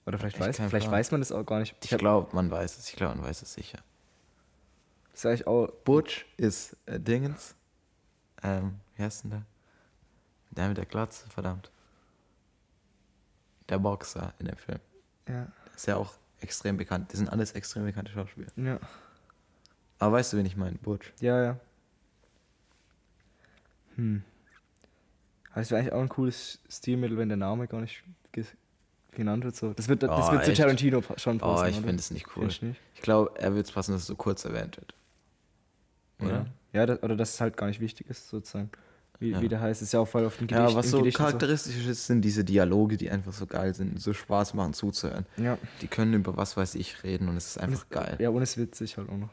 [0.07, 0.93] Oder vielleicht, weiß, vielleicht Plan.
[0.93, 1.76] weiß man das auch gar nicht.
[1.84, 2.88] Ich hab- glaube, man weiß es.
[2.88, 3.78] Ich glaube, man weiß es sicher.
[5.20, 5.68] Sag ich auch.
[5.84, 7.54] Butch ist äh, Dingens.
[8.42, 9.42] Ähm, wie heißt denn der?
[10.52, 11.70] Der mit der Glatze, verdammt.
[13.68, 14.78] Der Boxer in dem Film.
[15.28, 15.46] Ja.
[15.76, 17.12] Ist ja auch extrem bekannt.
[17.12, 18.48] Die sind alles extrem bekannte Schauspieler.
[18.56, 18.80] Ja.
[19.98, 20.78] Aber weißt du, wen ich meine?
[20.78, 21.12] Butch.
[21.20, 21.60] Ja, ja.
[23.96, 24.22] Hm.
[25.52, 28.02] Aber es wäre eigentlich auch ein cooles Stilmittel, wenn der Name gar nicht
[28.32, 28.46] ge-
[29.10, 29.54] genannt wird.
[29.54, 29.74] So.
[29.74, 30.54] Das wird, das Oh, wird zu?
[30.54, 31.66] Tarantino schon Oh, passen.
[31.68, 31.86] ich oder?
[31.88, 32.46] finde es nicht cool.
[32.46, 32.62] Nicht?
[32.94, 34.94] Ich glaube, er wird es passen, dass es so kurz erwähnt wird.
[36.28, 36.46] Ja.
[36.72, 38.70] Ja, das, oder dass es halt gar nicht wichtig ist, sozusagen.
[39.18, 39.40] Wie, Ja.
[39.42, 40.76] wie der heißt, ist ja auch voll auf dem Ja, Gedicht.
[40.76, 44.00] was im so und charakteristisch ist, sind diese Dialoge, die einfach so geil sind, und
[44.00, 45.26] so Spaß machen zuzuhören.
[45.36, 45.58] Ja.
[45.82, 48.16] Die können über was weiß ich reden und es ist einfach geil.
[48.18, 49.28] Ja, und es ist witzig halt auch noch.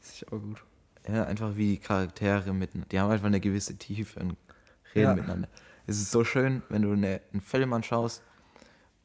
[0.00, 0.62] Das ist auch gut.
[1.08, 2.88] Ja, einfach wie die Charaktere miteinander.
[2.90, 4.36] Die haben einfach eine gewisse Tiefe und
[4.94, 5.14] reden Ja.
[5.14, 5.48] miteinander.
[5.86, 8.22] Es ist so schön, wenn du eine, einen Film anschaust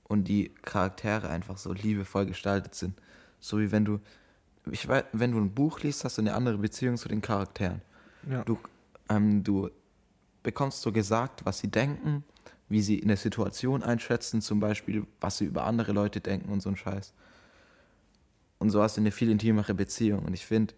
[0.04, 3.00] und die Charaktere einfach so liebevoll gestaltet sind.
[3.40, 4.00] So wie wenn du,
[4.72, 7.82] ich weiß, wenn du ein Buch liest, hast du eine andere Beziehung zu den Charakteren.
[8.30, 8.44] Ja.
[8.44, 8.58] Du,
[9.10, 9.70] ähm, du
[10.42, 12.24] bekommst so gesagt, was sie denken,
[12.70, 16.62] wie sie in der Situation einschätzen, zum Beispiel, was sie über andere Leute denken und
[16.62, 17.14] so ein Scheiß.
[18.60, 20.24] Und so hast du eine viel intimere Beziehung.
[20.24, 20.74] Und ich finde,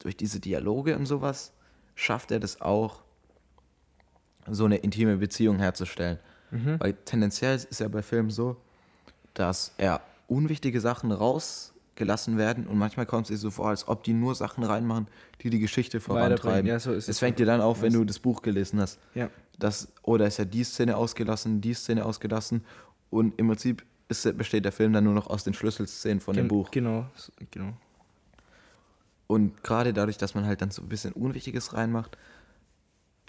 [0.00, 1.52] durch diese Dialoge und sowas
[1.94, 3.02] schafft er das auch,
[4.46, 6.18] so eine intime Beziehung herzustellen.
[6.50, 6.78] Mhm.
[6.78, 8.56] Weil tendenziell ist ja bei Filmen so,
[9.32, 11.12] dass er unwichtige Sachen
[11.94, 15.06] rausgelassen werden und manchmal kommt es dir so vor, als ob die nur Sachen reinmachen,
[15.40, 16.66] die die Geschichte vorantreiben.
[16.68, 18.98] Ja, so ist es fängt dir dann auf, wenn du das Buch gelesen hast.
[19.14, 19.30] Ja.
[19.58, 22.64] Das, oder ist ja die Szene ausgelassen, die Szene ausgelassen
[23.10, 26.42] und im Prinzip ist, besteht der Film dann nur noch aus den Schlüsselszenen von dem
[26.42, 26.70] Gen- Buch.
[26.70, 27.06] Genau,
[27.50, 27.72] genau.
[29.26, 32.18] Und gerade dadurch, dass man halt dann so ein bisschen Unwichtiges reinmacht,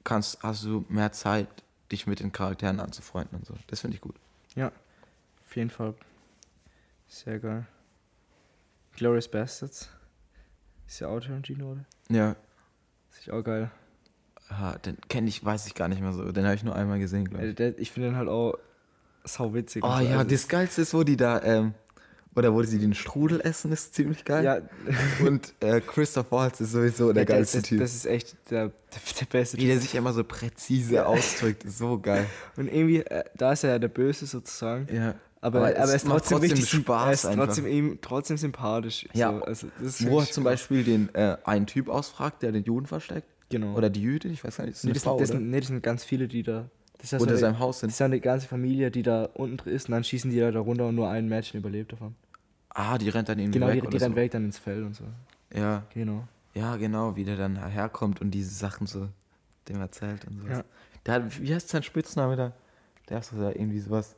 [0.03, 1.47] kannst, hast du mehr Zeit,
[1.91, 3.53] dich mit den Charakteren anzufreunden und so.
[3.68, 4.16] Das finde ich gut.
[4.55, 4.72] Ja,
[5.45, 5.93] auf jeden Fall.
[7.07, 7.66] Sehr geil.
[8.96, 9.89] Glorious Bastards.
[10.88, 11.86] Ist ja auch Tarantino, oder?
[12.10, 12.36] Ja,
[13.12, 13.72] Ist auch geil.
[14.50, 16.32] ah, den kenne ich, weiß ich gar nicht mehr so.
[16.32, 17.56] Den habe ich nur einmal gesehen, glaube Äh, ich.
[17.56, 18.56] der, ich finde den halt auch
[19.24, 19.84] sau witzig.
[19.84, 21.74] Oh ja, Also, das Geilste ist, wo die da, ähm,
[22.36, 24.43] oder wo sie den Strudel essen, ist ziemlich geil.
[24.43, 24.60] Ja,
[25.26, 27.80] Und äh, Christoph Waltz ist sowieso der ja, das, geilste das, Typ.
[27.80, 31.98] das ist echt der, der, beste Wie der sich immer so präzise ausdrückt, ist so
[32.00, 32.28] geil.
[32.58, 34.88] Und irgendwie, äh, da ist er ja der Böse sozusagen.
[34.93, 35.16] Ja.
[35.46, 37.46] Aber, aber, es er ist macht trotzdem, richtig, Spaß er ist einfach.
[37.46, 39.08] trotzdem, ihm, trotzdem sympathisch.
[39.14, 39.32] Ja.
[39.38, 40.43] So, also das ist Wo er zum.
[40.43, 43.28] Beispiel den äh, einen Typ ausfragt, der den Juden versteckt.
[43.50, 43.76] Genau.
[43.76, 45.60] Oder die Jüdin, ich weiß gar nicht, ist das nee, das, Frau, das, sind, nee,
[45.60, 46.68] das sind ganz viele, die da.
[46.98, 47.89] Das ist so in seinem eine, Haus das sind.
[47.91, 50.50] ist ja eine ganze Familie, die da unten drin ist und dann schießen die da,
[50.50, 52.16] da runter und nur ein Mädchen überlebt davon.
[52.70, 54.16] Ah, die rennt dann irgendwie Genau, weg die, die oder dann so.
[54.16, 55.04] weg dann ins Feld und so.
[55.56, 56.28] Ja, Genau.
[56.56, 59.10] ja, genau, wie der dann herkommt und diese Sachen so
[59.70, 60.48] dem erzählt und so.
[60.48, 60.64] Ja.
[61.06, 62.54] Der hat, wie heißt sein Spitzname da?
[63.10, 64.16] Der ist da irgendwie sowas.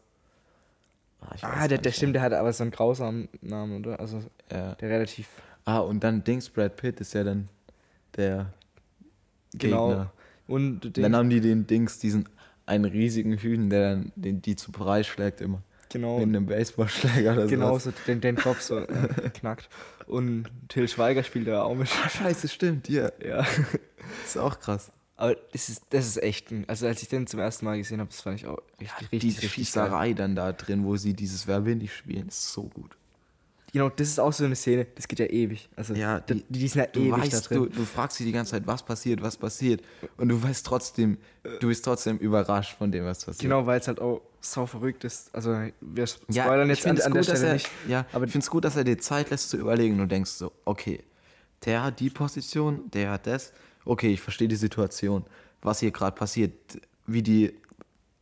[1.22, 4.00] Ah, Ah, der, der stimmt, der hat aber so einen grausamen Namen, oder?
[4.00, 4.22] Also.
[4.52, 4.76] Ja.
[4.76, 5.28] der relativ.
[5.66, 7.50] Ah, und dann Dings Brad Pitt ist ja dann
[8.16, 8.54] der
[9.54, 9.88] Genau.
[9.90, 10.12] Gegner.
[10.48, 12.30] Und den, dann haben die den Dings, diesen
[12.66, 15.62] einen riesigen Hühn, der dann den, die zu Brei schlägt immer.
[15.90, 17.84] genau, Neben einem Baseballschläger oder genau sowas.
[17.86, 19.70] so den, den Kopf so äh, knackt.
[20.06, 21.90] Und Till Schweiger spielt da auch mit.
[22.04, 23.10] Ah, scheiße, stimmt, ja.
[23.26, 23.46] Ja.
[24.26, 24.92] ist auch krass.
[25.18, 26.48] Aber das ist, das ist echt.
[26.68, 29.20] Also als ich den zum ersten Mal gesehen habe, das fand ich auch richtig, richtig,
[29.20, 29.42] Diese richtig
[29.74, 29.86] geil.
[29.86, 32.92] Schießerei dann da drin, wo sie dieses Wer will nicht spielen, ist so gut.
[33.74, 35.68] Genau, das ist auch so eine Szene, das geht ja ewig.
[35.76, 37.58] Also Ja, die, die- sind ja Du ewig da weißt, drin.
[37.64, 39.82] du, du fragst sie die ganze Zeit, was passiert, was passiert.
[40.18, 41.18] Und du weißt trotzdem,
[41.60, 43.42] du bist trotzdem überrascht von dem, was passiert.
[43.42, 45.34] Genau, weil es halt auch sau verrückt ist.
[45.36, 45.52] Also
[45.82, 47.70] wir Ja, spoilern ich jetzt an, an der gut, dass Stelle er, nicht.
[47.88, 50.32] Ja, aber- ich finde es gut, dass er dir Zeit lässt zu überlegen und denkst
[50.32, 51.04] so, okay,
[51.66, 53.52] der hat die Position, der hat das.
[53.88, 55.24] Okay, ich verstehe die Situation,
[55.62, 56.54] was hier gerade passiert,
[57.06, 57.54] wie die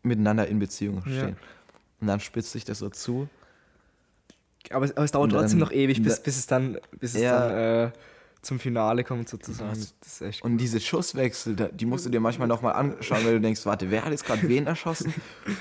[0.04, 1.24] miteinander in Beziehung Ja.
[1.24, 1.38] stehen.
[2.02, 3.28] Und dann spitzt sich das so zu.
[4.72, 7.22] Aber, es- aber es dauert dann- trotzdem noch ewig, bis, bis es dann, bis es
[7.22, 7.48] Ja.
[7.50, 7.92] dann äh,
[8.42, 9.80] zum Finale kommt sozusagen.
[10.44, 14.06] Und diese Schusswechsel, die musst du dir manchmal nochmal anschauen, weil du denkst, warte, wer
[14.06, 15.14] hat jetzt gerade wen erschossen?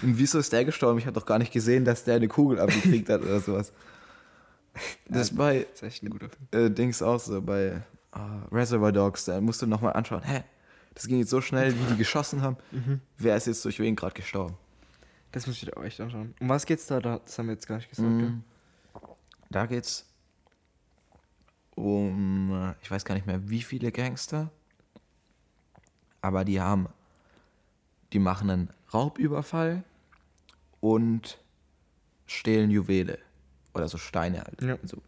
[0.02, 0.98] Und wieso ist der gestorben?
[0.98, 3.72] Ich habe doch gar nicht gesehen, dass der eine Kugel abgekriegt hat oder sowas.
[5.08, 6.66] Das ist bei Das ist echt ein guter Film.
[6.66, 7.80] äh, Dings auch so, bei
[8.14, 10.42] ah, Reservoir Dogs, da musst du nochmal anschauen, hä,
[10.94, 12.56] das ging jetzt so schnell, wie die geschossen haben.
[13.18, 14.56] Wer ist jetzt durch wen gerade gestorben?
[15.32, 16.34] Das muss ich dir auch echt anschauen.
[16.40, 17.00] Um was geht's da?
[17.00, 17.18] da?
[17.18, 18.08] Das haben wir jetzt gar nicht gesagt.
[18.08, 18.42] Mm,
[19.50, 20.06] Da geht's
[21.74, 24.50] um, äh, ich weiß gar nicht mehr, wie viele Gangster,
[26.20, 26.86] aber die haben,
[28.12, 29.82] die machen einen Raubüberfall
[30.80, 31.38] und
[32.26, 33.18] stehlen Juwele
[33.74, 34.78] oder so Steine halt, Ja.
[34.84, 35.02] so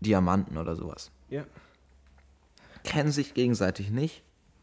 [0.00, 1.10] Diamanten oder sowas.
[1.28, 1.44] Ja.
[2.84, 4.22] Kennen sich gegenseitig nicht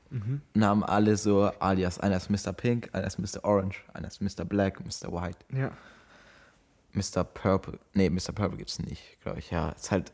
[0.09, 0.41] Mhm.
[0.53, 2.53] und haben alle so alias, einer ist Mr.
[2.53, 3.43] Pink, einer ist Mr.
[3.43, 4.45] Orange, einer ist Mr.
[4.45, 5.11] Black, Mr.
[5.11, 5.39] White.
[5.51, 5.71] Ja.
[6.91, 7.23] Mr.
[7.23, 7.79] Purple.
[7.93, 8.31] Nee, Mr.
[8.33, 9.49] Purple gibt's nicht, glaube ich.
[9.49, 10.13] Ja, ist halt.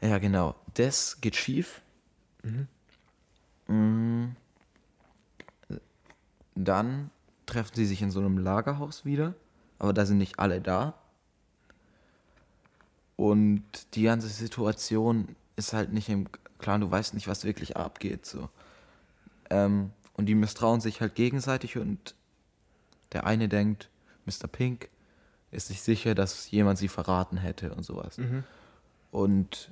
[0.00, 0.54] Ja, genau.
[0.74, 1.82] Das geht schief.
[3.66, 4.28] Mm.
[6.54, 7.10] Dann
[7.46, 9.34] treffen sie sich in so einem Lagerhaus wieder.
[9.80, 10.94] Aber da sind nicht alle da.
[13.20, 16.26] Und die ganze Situation ist halt nicht im
[16.58, 16.80] Klaren.
[16.80, 18.24] Du weißt nicht, was wirklich abgeht.
[18.24, 18.48] So.
[19.50, 22.14] Ähm, und die misstrauen sich halt gegenseitig und
[23.12, 23.90] der eine denkt,
[24.24, 24.48] Mr.
[24.50, 24.88] Pink
[25.50, 28.16] ist sich sicher, dass jemand sie verraten hätte und sowas.
[28.16, 28.42] Mhm.
[29.10, 29.70] Und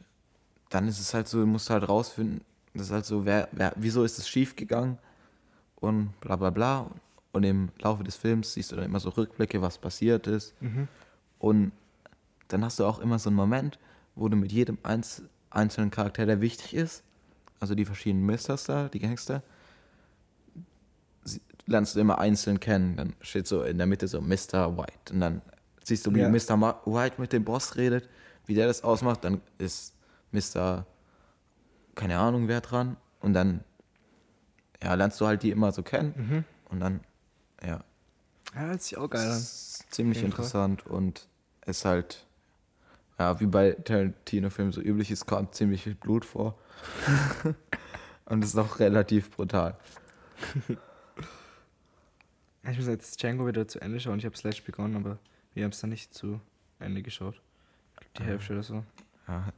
[0.68, 2.42] dann ist es halt so, du musst halt rausfinden,
[2.74, 4.98] das ist halt so, wer, wer, wieso ist es schief gegangen
[5.76, 6.90] und bla bla bla.
[7.32, 10.52] Und im Laufe des Films siehst du dann immer so Rückblicke, was passiert ist.
[10.60, 10.86] Mhm.
[11.38, 11.72] Und
[12.48, 13.78] dann hast du auch immer so einen Moment,
[14.14, 17.02] wo du mit jedem einz einzelnen Charakter, der wichtig ist,
[17.60, 19.42] also die verschiedenen Misters da, die Gangster,
[21.66, 22.96] lernst du immer einzeln kennen.
[22.96, 24.76] Dann steht so in der Mitte so Mr.
[24.76, 25.12] White.
[25.12, 25.42] Und dann
[25.84, 26.28] siehst du, wie Ja.
[26.28, 26.82] Mr.
[26.86, 28.08] White mit dem Boss redet,
[28.46, 29.24] wie der das ausmacht.
[29.24, 29.94] Dann ist
[30.32, 30.86] Mr.
[31.94, 32.96] keine Ahnung wer dran.
[33.20, 33.64] Und dann
[34.82, 36.14] ja, lernst du halt die immer so kennen.
[36.16, 36.44] Mhm.
[36.70, 37.00] Und dann,
[37.62, 37.80] ja,
[38.54, 39.36] Ja, hört sich auch geil an.
[39.36, 41.26] ist ziemlich interessant und
[41.66, 42.26] ist halt,
[43.18, 46.58] ja, wie bei Tarantino-Filmen so üblich ist, kommt ziemlich viel Blut vor.
[48.26, 49.76] und ist auch relativ brutal.
[52.70, 54.18] Ich muss jetzt Django wieder zu Ende schauen.
[54.18, 55.18] Ich habe leicht begonnen, aber
[55.54, 56.40] wir haben es dann nicht zu
[56.78, 57.40] Ende geschaut.
[58.16, 58.26] Die Ah.
[58.26, 58.84] Hälfte oder so.
[59.26, 59.52] Ja,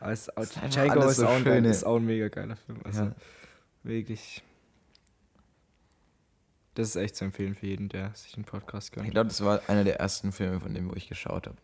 [0.00, 2.56] Aber es, ist Django ist, so auch ein, geil- schöne- ist auch ein mega geiler
[2.56, 2.80] Film.
[2.84, 3.14] Also Ja.
[3.82, 4.42] wirklich.
[6.74, 9.10] Das ist echt zu empfehlen für jeden, der sich einen Podcast ich gönnt.
[9.10, 11.56] glaube, das war einer der ersten Filme, von dem wo ich geschaut habe.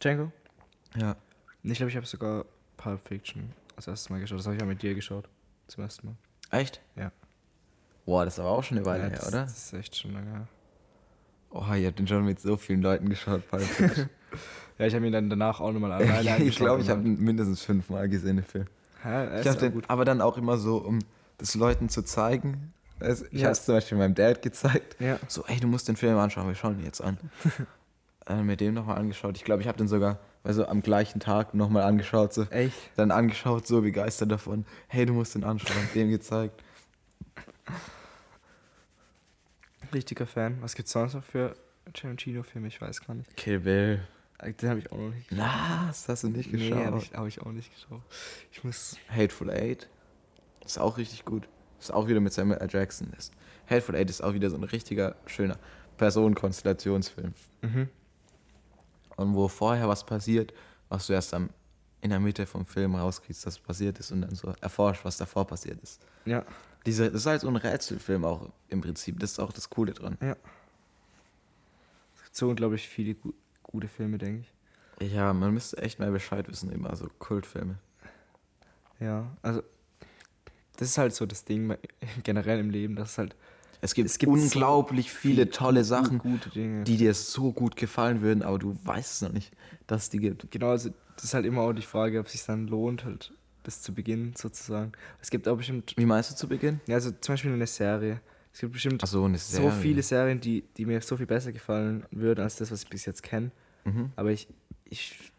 [0.00, 0.32] Django?
[0.96, 1.16] Ja.
[1.62, 2.44] Ich glaube, ich habe sogar
[2.76, 4.38] Pulp Fiction als erstes Mal geschaut.
[4.38, 5.28] Das habe ich ja mit dir geschaut.
[5.68, 6.16] Zum ersten Mal.
[6.58, 6.80] Echt?
[6.96, 7.12] Ja.
[8.06, 9.40] Boah, das ist aber auch schon eine Weile ja, her, das, oder?
[9.42, 10.48] Das ist echt schon lange her.
[11.50, 14.08] Oh, ihr habt den schon mit so vielen Leuten geschaut, Pulp Fiction.
[14.78, 16.56] Ja, ich habe ihn dann danach auch nochmal alleine ich angeschaut.
[16.64, 18.66] glaube, ich habe ihn mindestens fünfmal gesehen, den Film.
[19.02, 19.40] Hä?
[19.40, 19.84] Ich ist auch den, gut.
[19.88, 21.00] aber dann auch immer so, um
[21.36, 22.72] das Leuten zu zeigen.
[22.98, 23.48] Also, ich Ja.
[23.48, 24.96] habe es zum Beispiel meinem Dad gezeigt.
[24.98, 25.18] Ja.
[25.28, 27.18] So, ey, du musst den Film anschauen, wir schauen ihn jetzt an.
[28.30, 29.36] äh, mit dem nochmal angeschaut.
[29.36, 32.32] Ich glaube, ich habe den sogar also am gleichen Tag nochmal angeschaut.
[32.32, 32.44] So.
[32.44, 32.76] Echt?
[32.96, 34.64] Dann angeschaut, so begeistert davon.
[34.88, 35.76] Hey, du musst den anschauen.
[35.94, 36.62] dem gezeigt.
[39.92, 40.58] Richtiger Fan.
[40.62, 41.56] Was gibt's sonst noch für
[41.92, 42.68] Tarantino-Filme?
[42.68, 43.36] Ich weiß gar nicht.
[43.36, 44.00] Kill Bill.
[44.38, 46.84] Äh, Den habe ich auch noch nicht Na, das hast du nicht Nee, geschaut.
[46.86, 48.02] habe ich, hab ich auch nicht geschaut.
[48.52, 48.96] Ich muss.
[49.08, 49.88] Hateful Eight.
[50.64, 51.48] Ist auch richtig gut.
[51.80, 52.68] Ist auch wieder mit Samuel L.
[52.70, 53.12] Jackson.
[53.18, 53.32] Ist.
[53.68, 55.58] Hateful Eight ist auch wieder so ein richtiger, schöner
[55.96, 57.34] Personenkonstellationsfilm.
[57.62, 57.88] Mhm.
[59.20, 60.54] Und wo vorher was passiert,
[60.88, 61.50] was du erst am,
[62.00, 65.46] in der Mitte vom Film rauskriegst, dass passiert ist und dann so erforscht, was davor
[65.46, 66.00] passiert ist.
[66.24, 66.44] Ja.
[66.86, 69.20] Diese, das ist halt so ein Rätselfilm auch im Prinzip.
[69.20, 70.16] Das ist auch das Coole dran.
[70.22, 70.36] Ja.
[72.16, 74.46] Es gibt so unglaublich viele gu gute Filme, denke
[74.98, 75.12] ich.
[75.12, 77.78] Ja, man müsste echt mehr Bescheid wissen über so Kultfilme.
[78.98, 79.62] Ja, also.
[80.76, 81.76] Das ist halt so das Ding
[82.22, 83.36] generell im Leben, dass es halt
[83.80, 86.84] Es gibt, Es gibt so unglaublich viele tolle Sachen, gute Dinge.
[86.84, 89.52] die dir so gut gefallen würden, aber du weißt es noch nicht,
[89.86, 90.50] dass es die gibt.
[90.50, 93.32] Genau, also das ist halt immer auch die Frage, ob es sich dann lohnt, halt
[93.62, 94.92] das zu beginnen, sozusagen.
[95.20, 96.80] Es gibt auch bestimmt, Wie meinst du zu Beginn?
[96.86, 98.20] ja, also zum Beispiel eine Serie.
[98.52, 102.40] Es gibt bestimmt so, so viele Serien, die, die mir so viel besser gefallen würden,
[102.42, 103.50] als das, was ich bis jetzt kenne.
[103.84, 104.10] Mhm.
[104.16, 104.48] Aber ich,
[104.84, 105.30] ich,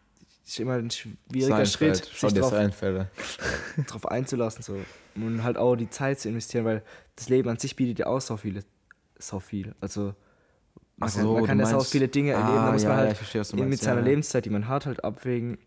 [0.51, 1.97] ist immer ein schwieriger Seinfeld.
[1.97, 2.51] Schritt, Schau sich drauf,
[3.87, 4.63] drauf einzulassen.
[4.63, 4.77] So.
[5.15, 6.83] Und halt auch die Zeit zu investieren, weil
[7.15, 8.63] das Leben an sich bietet ja auch so viele,
[9.17, 9.73] so viel.
[9.81, 10.13] Also
[10.97, 12.71] man Ach kann, so, man kann du ja so meinst- viele Dinge erleben, Ah, da
[12.73, 14.05] muss ja, man halt verstehe, in- mit meinst, seiner ja.
[14.07, 15.57] Lebenszeit, die man hat, halt abwägen,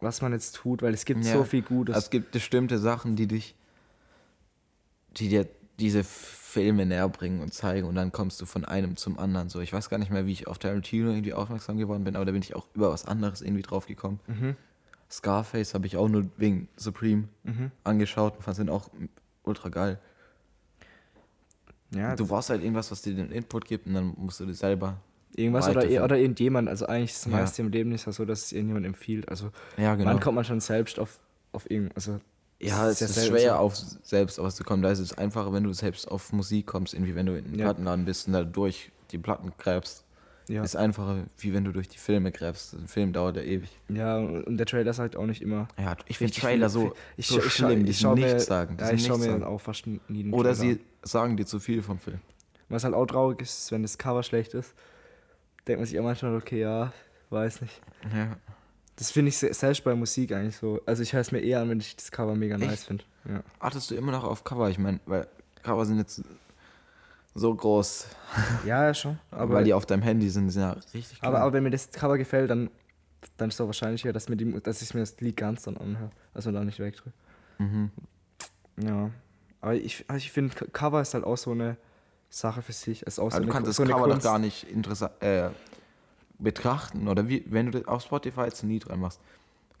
[0.00, 1.32] was man jetzt tut, weil es gibt Ja.
[1.34, 1.96] so viel Gutes.
[1.96, 3.54] Es gibt bestimmte Sachen, die dich,
[5.16, 6.04] die dir diese
[6.48, 9.50] Filme näher bringen und zeigen und dann kommst du von einem zum anderen.
[9.50, 12.24] So, ich weiß gar nicht mehr, wie ich auf Tarantino irgendwie aufmerksam geworden bin, aber
[12.24, 14.18] da bin ich auch über was anderes irgendwie drauf gekommen.
[14.26, 14.56] mhm.
[15.10, 17.70] Scarface habe ich auch nur wegen Supreme Mhm.
[17.84, 18.88] angeschaut und fand den auch
[19.42, 19.98] ultra geil.
[21.94, 24.54] Ja, du brauchst halt irgendwas, was dir den Input gibt und dann musst du dir
[24.54, 24.96] selber.
[25.34, 26.68] irgendwas oder, oder irgendjemand.
[26.68, 27.38] Also eigentlich ist das Ja.
[27.38, 29.28] meiste im Leben nicht so, dass es irgendjemand empfiehlt.
[29.28, 30.10] Also Ja, genau.
[30.10, 31.18] wann kommt man schon selbst auf,
[31.52, 32.20] auf irgend, also
[32.60, 33.56] ja, es ja ist selten schwer, so.
[33.58, 34.82] auf selbst auf was zu kommen.
[34.82, 37.58] Da ist es einfacher, wenn du selbst auf Musik kommst, irgendwie wenn du in einen
[37.58, 37.66] Ja.
[37.66, 40.04] Plattenladen bist und da durch die Platten gräbst.
[40.48, 40.62] Ja.
[40.62, 42.72] Ist einfacher, wie wenn du durch die Filme gräbst.
[42.72, 43.68] Ein Film dauert ja ewig.
[43.90, 45.68] Ja, und der Trailer sagt auch nicht immer.
[45.78, 48.78] Ja, ich finde Trailer so, ich, so ich, schlimm, die ich schau nichts sagen.
[48.78, 49.40] Die Ja, ich schaue mir sagen.
[49.40, 50.00] dann auch fast nie
[50.32, 52.20] Oder Trailer sie sagen dir zu viel vom Film.
[52.70, 54.74] Was halt auch traurig ist, ist, wenn das Cover schlecht ist,
[55.66, 56.92] denkt man sich auch manchmal, okay, ja,
[57.28, 57.80] weiß nicht.
[58.14, 58.36] Ja.
[58.98, 60.80] Das finde ich se- selbst bei Musik eigentlich so.
[60.84, 63.04] Also ich höre es mir eher an, wenn ich das Cover mega nice finde.
[63.28, 63.42] Ja.
[63.60, 64.68] Achtest du immer noch auf Cover?
[64.70, 65.28] Ich meine, weil
[65.62, 66.22] Cover sind jetzt
[67.34, 68.06] so groß,
[68.66, 69.18] ja, ja, schon.
[69.30, 71.90] Aber, weil die auf deinem Handy sind, sind ja richtig aber, aber wenn mir das
[71.92, 72.70] Cover gefällt, dann,
[73.36, 75.76] dann ist es doch wahrscheinlicher, dass, mir die, dass ich mir das Lied ganz dann
[75.76, 76.10] anhöre.
[76.34, 77.12] Also dann nicht wegdrücke.
[77.58, 77.90] Mhm.
[78.82, 79.10] Ja.
[79.60, 81.76] Aber ich, also ich finde, Cover ist halt auch so eine
[82.30, 83.02] Sache für sich.
[83.02, 84.24] Es ist auch so Also du eine, kannst das so eine Cover doch Kunst.
[84.24, 85.50] gar nicht interessant äh,
[86.38, 87.08] betrachten.
[87.08, 89.20] Oder wie, wenn du das auf Spotify jetzt ein Lied reinmachst,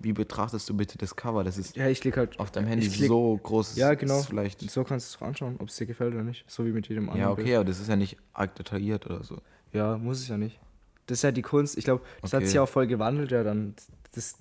[0.00, 1.42] wie betrachtest du bitte das Cover?
[1.42, 2.38] Das ist Ja, ich klicke halt.
[2.38, 3.76] auf deinem Handy klick- so groß.
[3.76, 4.22] Ja, genau.
[4.22, 6.44] Vielleicht, So kannst du es auch anschauen, ob es dir gefällt oder nicht.
[6.48, 7.20] So wie mit jedem anderen.
[7.20, 7.56] ja, okay, Bild.
[7.56, 9.38] aber das ist ja nicht arg detailliert oder so.
[9.72, 10.58] Ja, muss es ja nicht.
[11.06, 11.76] Das ist ja die Kunst.
[11.78, 12.46] Ich glaube, das hat Okay.
[12.46, 13.74] sich ja auch voll gewandelt, ja, dann
[14.14, 14.36] das,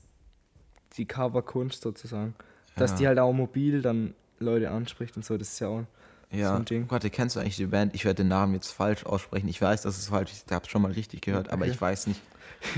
[0.97, 2.35] die Coverkunst sozusagen.
[2.75, 2.97] Dass Ja.
[2.97, 5.83] die halt auch mobil dann Leute anspricht und so, das ist ja auch.
[6.31, 6.79] Ja, So.
[6.87, 7.95] Gott, kennst du eigentlich die Band?
[7.95, 9.47] Ich werde den Namen jetzt falsch aussprechen.
[9.47, 10.45] Ich weiß, dass es falsch ist.
[10.47, 11.71] Ich habe es schon mal richtig gehört, aber Okay.
[11.71, 12.21] ich weiß nicht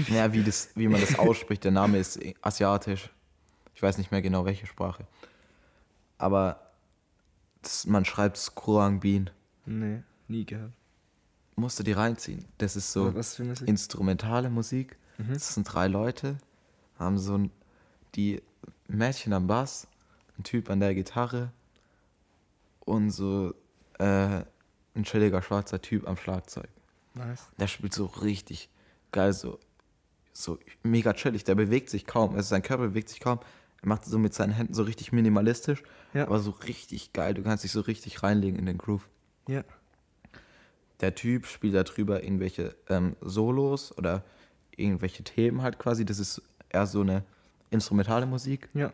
[0.09, 1.63] mehr, wie, das, wie man das ausspricht.
[1.63, 3.09] Der Name ist asiatisch.
[3.73, 5.07] Ich weiß nicht mehr genau, welche Sprache.
[6.17, 6.59] Aber
[7.61, 9.29] das, man schreibt es Kurang Bin.
[9.65, 10.71] Nee, nie gehört.
[11.55, 12.45] Musst du die reinziehen.
[12.57, 13.67] Das ist so Musik?
[13.67, 14.95] instrumentale Musik.
[15.17, 15.33] Mhm.
[15.33, 16.37] Das sind drei Leute,
[16.97, 17.51] haben so ein,
[18.15, 18.41] die
[18.89, 19.87] ein Mädchen am Bass,
[20.37, 21.51] ein Typ an der Gitarre
[22.89, 23.53] und so
[23.99, 24.41] äh,
[24.95, 26.67] ein chilliger schwarzer Typ am Schlagzeug.
[27.13, 27.47] Nice.
[27.59, 28.69] Der spielt so richtig
[29.11, 29.59] geil, so,
[30.33, 31.43] so mega chillig.
[31.43, 32.35] Der bewegt sich kaum.
[32.35, 33.39] Also sein Körper bewegt sich kaum.
[33.81, 35.83] Er macht so mit seinen Händen so richtig minimalistisch,
[36.13, 36.25] Ja.
[36.25, 37.33] aber so richtig geil.
[37.33, 39.07] Du kannst dich so richtig reinlegen in den Groove.
[39.47, 39.63] Ja.
[41.01, 44.23] der Typ spielt da drüber irgendwelche ähm, Solos oder
[44.75, 46.03] irgendwelche Themen halt quasi.
[46.05, 47.23] Das ist eher so eine
[47.71, 48.67] instrumentale Musik.
[48.73, 48.91] Ja.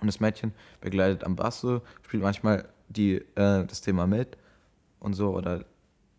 [0.00, 4.36] Und das Mädchen begleitet am Bass so, spielt manchmal die, äh, das Thema mit
[5.00, 5.64] und so oder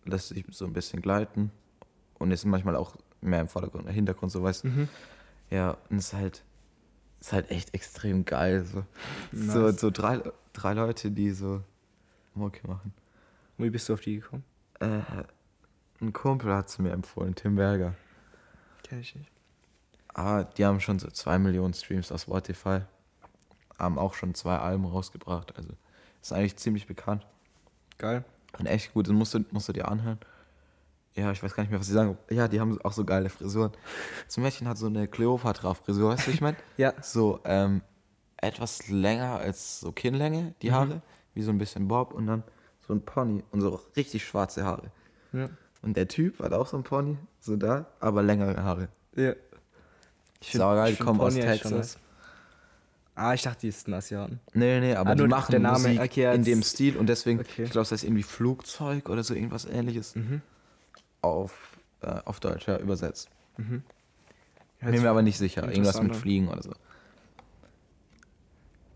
[0.06, 1.52] lässt sich so ein bisschen gleiten
[2.18, 4.68] und ist manchmal auch mehr im Vordergrund, im Hintergrund, so weißt du.
[4.70, 4.90] Mhm.
[5.50, 6.44] Ja, und es ist halt,
[7.20, 8.66] ist halt echt extrem geil.
[8.66, 8.84] So,
[9.32, 9.54] Nice.
[9.54, 10.22] so, so drei,
[10.54, 11.62] drei Leute, die so
[12.34, 12.94] Mucke machen.
[13.58, 14.44] Wie bist du auf die gekommen?
[14.80, 15.00] Äh,
[16.00, 17.96] ein Kumpel hat es mir empfohlen, Tim Berger.
[18.84, 19.32] Kenn ich nicht.
[20.14, 22.82] Ah, die haben schon so zwei Millionen Streams auf Spotify.
[23.78, 25.56] Haben auch schon zwei Alben rausgebracht.
[25.56, 25.70] Also
[26.22, 27.26] ist eigentlich ziemlich bekannt.
[27.98, 28.24] Geil.
[28.58, 30.20] Und echt gut, das musst du, musst du dir anhören.
[31.16, 32.18] Ja, ich weiß gar nicht mehr, was sie sagen.
[32.30, 33.72] Ja, die haben auch so geile Frisuren.
[34.26, 36.58] Das Mädchen hat so eine Cleopatra-Frisur, weißt du, wie ich meine?
[36.78, 36.94] Ja.
[37.02, 37.82] So, ähm,
[38.38, 41.02] etwas länger als so Kinnlänge, die Haare.
[41.34, 42.44] Wie so ein bisschen Bob und dann
[42.88, 44.92] so ein Pony und so richtig schwarze Haare.
[45.34, 45.50] Ja.
[45.82, 48.90] Und der Typ hat auch so ein Pony, so da, aber längere Haare.
[49.16, 49.34] Ja.
[50.40, 51.98] Ich Saugeil, die kommen aus Texas.
[53.20, 54.40] Ah, ich dachte, die ist ein Asiaten.
[54.54, 57.64] Nee, nee, aber Ah, die machen Name, Musik okay, in dem Stil und deswegen, Okay.
[57.64, 60.42] ich glaube, das heißt irgendwie Flugzeug oder so irgendwas ähnliches Mhm.
[61.22, 61.52] auf,
[62.02, 63.30] äh, auf Deutsch ja, übersetzt.
[63.58, 63.82] Mhm.
[64.82, 65.68] Bin mir aber nicht sicher.
[65.68, 66.16] Irgendwas mit.
[66.16, 66.72] Fliegen oder so.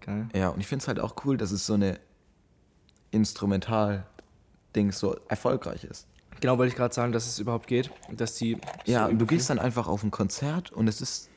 [0.01, 0.27] Geil.
[0.35, 1.99] Ja, und ich finde es halt auch cool, dass es so eine
[3.11, 6.07] Instrumental-Ding so erfolgreich ist.
[6.39, 7.91] Genau, wollte ich gerade sagen, dass es überhaupt geht.
[8.11, 8.57] Dass die.
[8.85, 11.29] Ja, so und du gehst dann einfach auf ein Konzert und es ist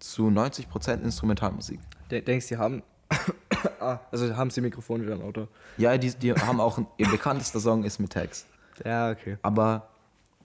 [0.00, 1.80] zu 90% Instrumentalmusik.
[2.10, 2.82] De denkst, die haben.
[3.80, 5.48] ah, also haben sie Mikrofone dann, oder?
[5.76, 8.46] Ja, die, die haben auch, ihr bekanntester Song ist mit Text.
[8.84, 9.38] Ja, okay.
[9.42, 9.88] Aber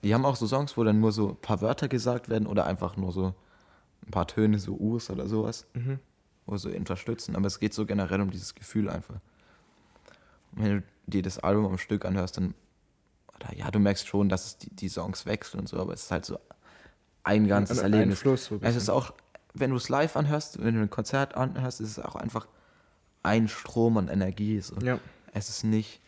[0.02, 2.66] die haben auch so Songs, wo dann nur so ein paar Wörter gesagt werden oder
[2.66, 3.34] einfach nur so
[4.06, 5.98] ein paar Töne, so Us oder sowas, Mhm.
[6.46, 7.36] wo so unterstützen.
[7.36, 9.16] Aber es geht so generell um dieses Gefühl einfach.
[10.56, 12.54] Und wenn du dir das Album am Stück anhörst, dann,
[13.34, 16.04] oder ja, du merkst schon, dass es die, die Songs wechseln und so, aber es
[16.04, 16.38] ist halt so
[17.22, 18.18] ein ganzes Ein- ein Erlebnis.
[18.20, 19.12] Fluss so ein es ist auch,
[19.54, 22.46] wenn du es live anhörst, wenn du ein Konzert anhörst, ist es auch einfach
[23.22, 24.60] ein Strom an Energie.
[24.60, 24.76] So.
[24.80, 24.98] Ja.
[25.32, 26.00] Es ist nicht,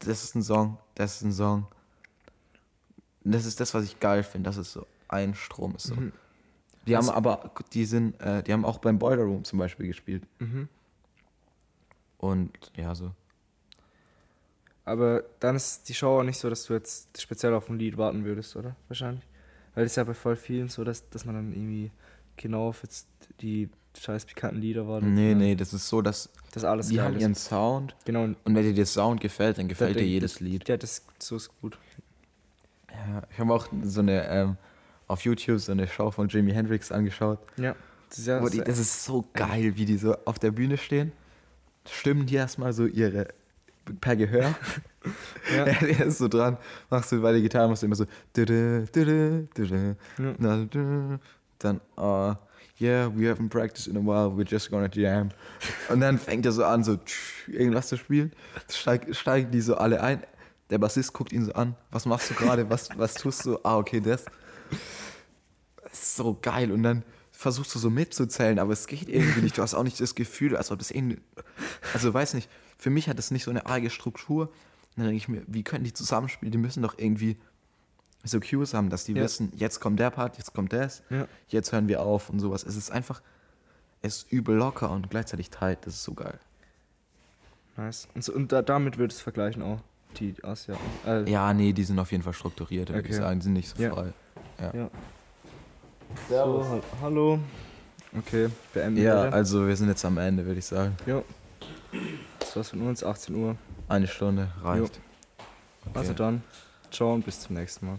[0.00, 1.66] das ist ein Song, das ist ein Song.
[3.24, 5.88] Das ist das, was ich geil finde, dass es so ein Strom ist.
[5.88, 5.94] So.
[5.94, 6.12] Mhm.
[6.86, 9.86] Die haben Also- aber, die sind, äh, die haben auch beim Boiler Room zum Beispiel
[9.86, 10.22] gespielt.
[10.38, 10.68] Mhm.
[12.18, 13.12] Und ja, so.
[14.84, 17.96] Aber dann ist die Show auch nicht so, dass du jetzt speziell auf ein Lied
[17.96, 18.76] warten würdest, oder?
[18.88, 19.24] Wahrscheinlich.
[19.74, 21.90] Weil es ist ja bei voll vielen so, dass, dass man dann irgendwie
[22.40, 23.06] genau auf jetzt
[23.40, 23.68] die
[23.98, 25.08] scheiß pikanten Lieder wartet.
[25.08, 25.36] Nee, Ja.
[25.36, 27.22] nee, das ist so, dass Das alles die haben ist.
[27.22, 30.68] ihren Sound Genau, und wenn dir der Sound gefällt, dann gefällt dir das- jedes Lied.
[30.68, 31.76] Ja, das so ist gut.
[32.90, 34.56] Ja, ich habe auch so eine, ähm,
[35.06, 37.38] auf YouTube so eine Show von Jimi Hendrix angeschaut.
[37.56, 37.74] Ja.
[38.08, 41.12] Das ist, ja, die, das ist so geil, wie die so auf der Bühne stehen.
[41.88, 43.28] Stimmen die erstmal so ihre
[44.00, 44.54] per Gehör.
[45.56, 45.64] Ja.
[45.80, 46.58] Er ist so dran,
[46.90, 48.04] machst du bei der Gitarre, machst du immer so.
[48.36, 48.84] Ja.
[51.60, 52.34] Dann, uh,
[52.80, 55.30] yeah, we haven't practiced in a while, we're just gonna jam.
[55.88, 56.98] Und dann fängt er so an, so
[57.46, 58.32] irgendwas zu spielen.
[58.68, 60.22] Steig, steigen die so alle ein.
[60.70, 61.76] Der Bassist guckt ihn so an.
[61.90, 62.70] Was machst du gerade?
[62.70, 63.58] Was, was tust du?
[63.62, 64.24] Ah, okay, das.
[65.92, 66.70] Ist so geil.
[66.72, 69.58] Und dann versuchst du so mitzuzählen, aber es geht irgendwie nicht.
[69.58, 71.18] Du hast auch nicht das Gefühl, als ob das irgendwie.
[71.92, 72.48] Also, weiß nicht,
[72.78, 74.52] für mich hat das nicht so eine arge Struktur.
[74.96, 76.52] Dann denke ich mir, wie können die zusammenspielen?
[76.52, 77.36] Die müssen doch irgendwie
[78.24, 79.22] so Cues haben, dass die Ja.
[79.22, 81.26] wissen, jetzt kommt der Part, jetzt kommt das, Ja.
[81.48, 82.64] jetzt hören wir auf und sowas.
[82.64, 83.22] Es ist einfach,
[84.02, 85.86] es ist übel locker und gleichzeitig tight.
[85.86, 86.38] Das ist so geil.
[87.76, 88.08] Nice.
[88.14, 89.78] Und, so, und da, damit würdest du vergleichen auch.
[90.18, 90.80] Die Asiaten.
[91.06, 93.22] Äh, Ja, nee, die sind auf jeden Fall strukturiert, würde ich Okay.
[93.22, 93.40] sagen.
[93.40, 93.94] Die sind nicht so Ja.
[93.94, 94.12] frei.
[94.60, 94.74] Ja.
[94.74, 94.90] Ja.
[96.28, 97.38] So, ha hallo.
[98.18, 99.32] Okay, beenden Ja, wir.
[99.32, 100.96] also wir sind jetzt am Ende, würde ich sagen.
[101.06, 101.22] Ja.
[102.40, 103.56] Das war's von uns, 18 Uhr.
[103.88, 105.00] Eine Stunde reicht.
[105.86, 105.98] Okay.
[105.98, 106.42] Also dann,
[106.90, 107.98] ciao und bis zum nächsten Mal.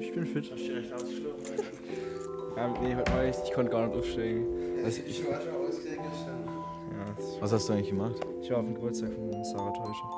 [0.00, 0.50] Ich bin fit.
[2.56, 4.46] Ja, nee, heute war ich, ich konnte gar nicht aufstehen.
[4.84, 5.38] Also ich, ja,
[7.40, 8.16] Was hast du eigentlich gemacht?
[8.42, 10.10] ich war auf dem Geburtstag von Sarah Teuscher.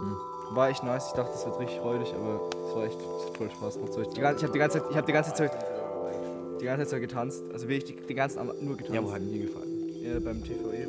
[0.00, 0.16] Hm.
[0.56, 3.50] War echt nice, ich dachte, das wird richtig räudig, aber es war echt es voll
[3.50, 3.74] Spaß.
[3.90, 5.52] So, Ich, habe die ganze Zeit, ich hab die ganze Zeit,
[6.64, 7.44] die ganze Zeit so getanzt.
[7.52, 9.12] Also wirklich die, den ganzen Abend nur getanzt.
[9.12, 9.90] hat dir gefallen?
[10.02, 10.88] Ja, beim TVE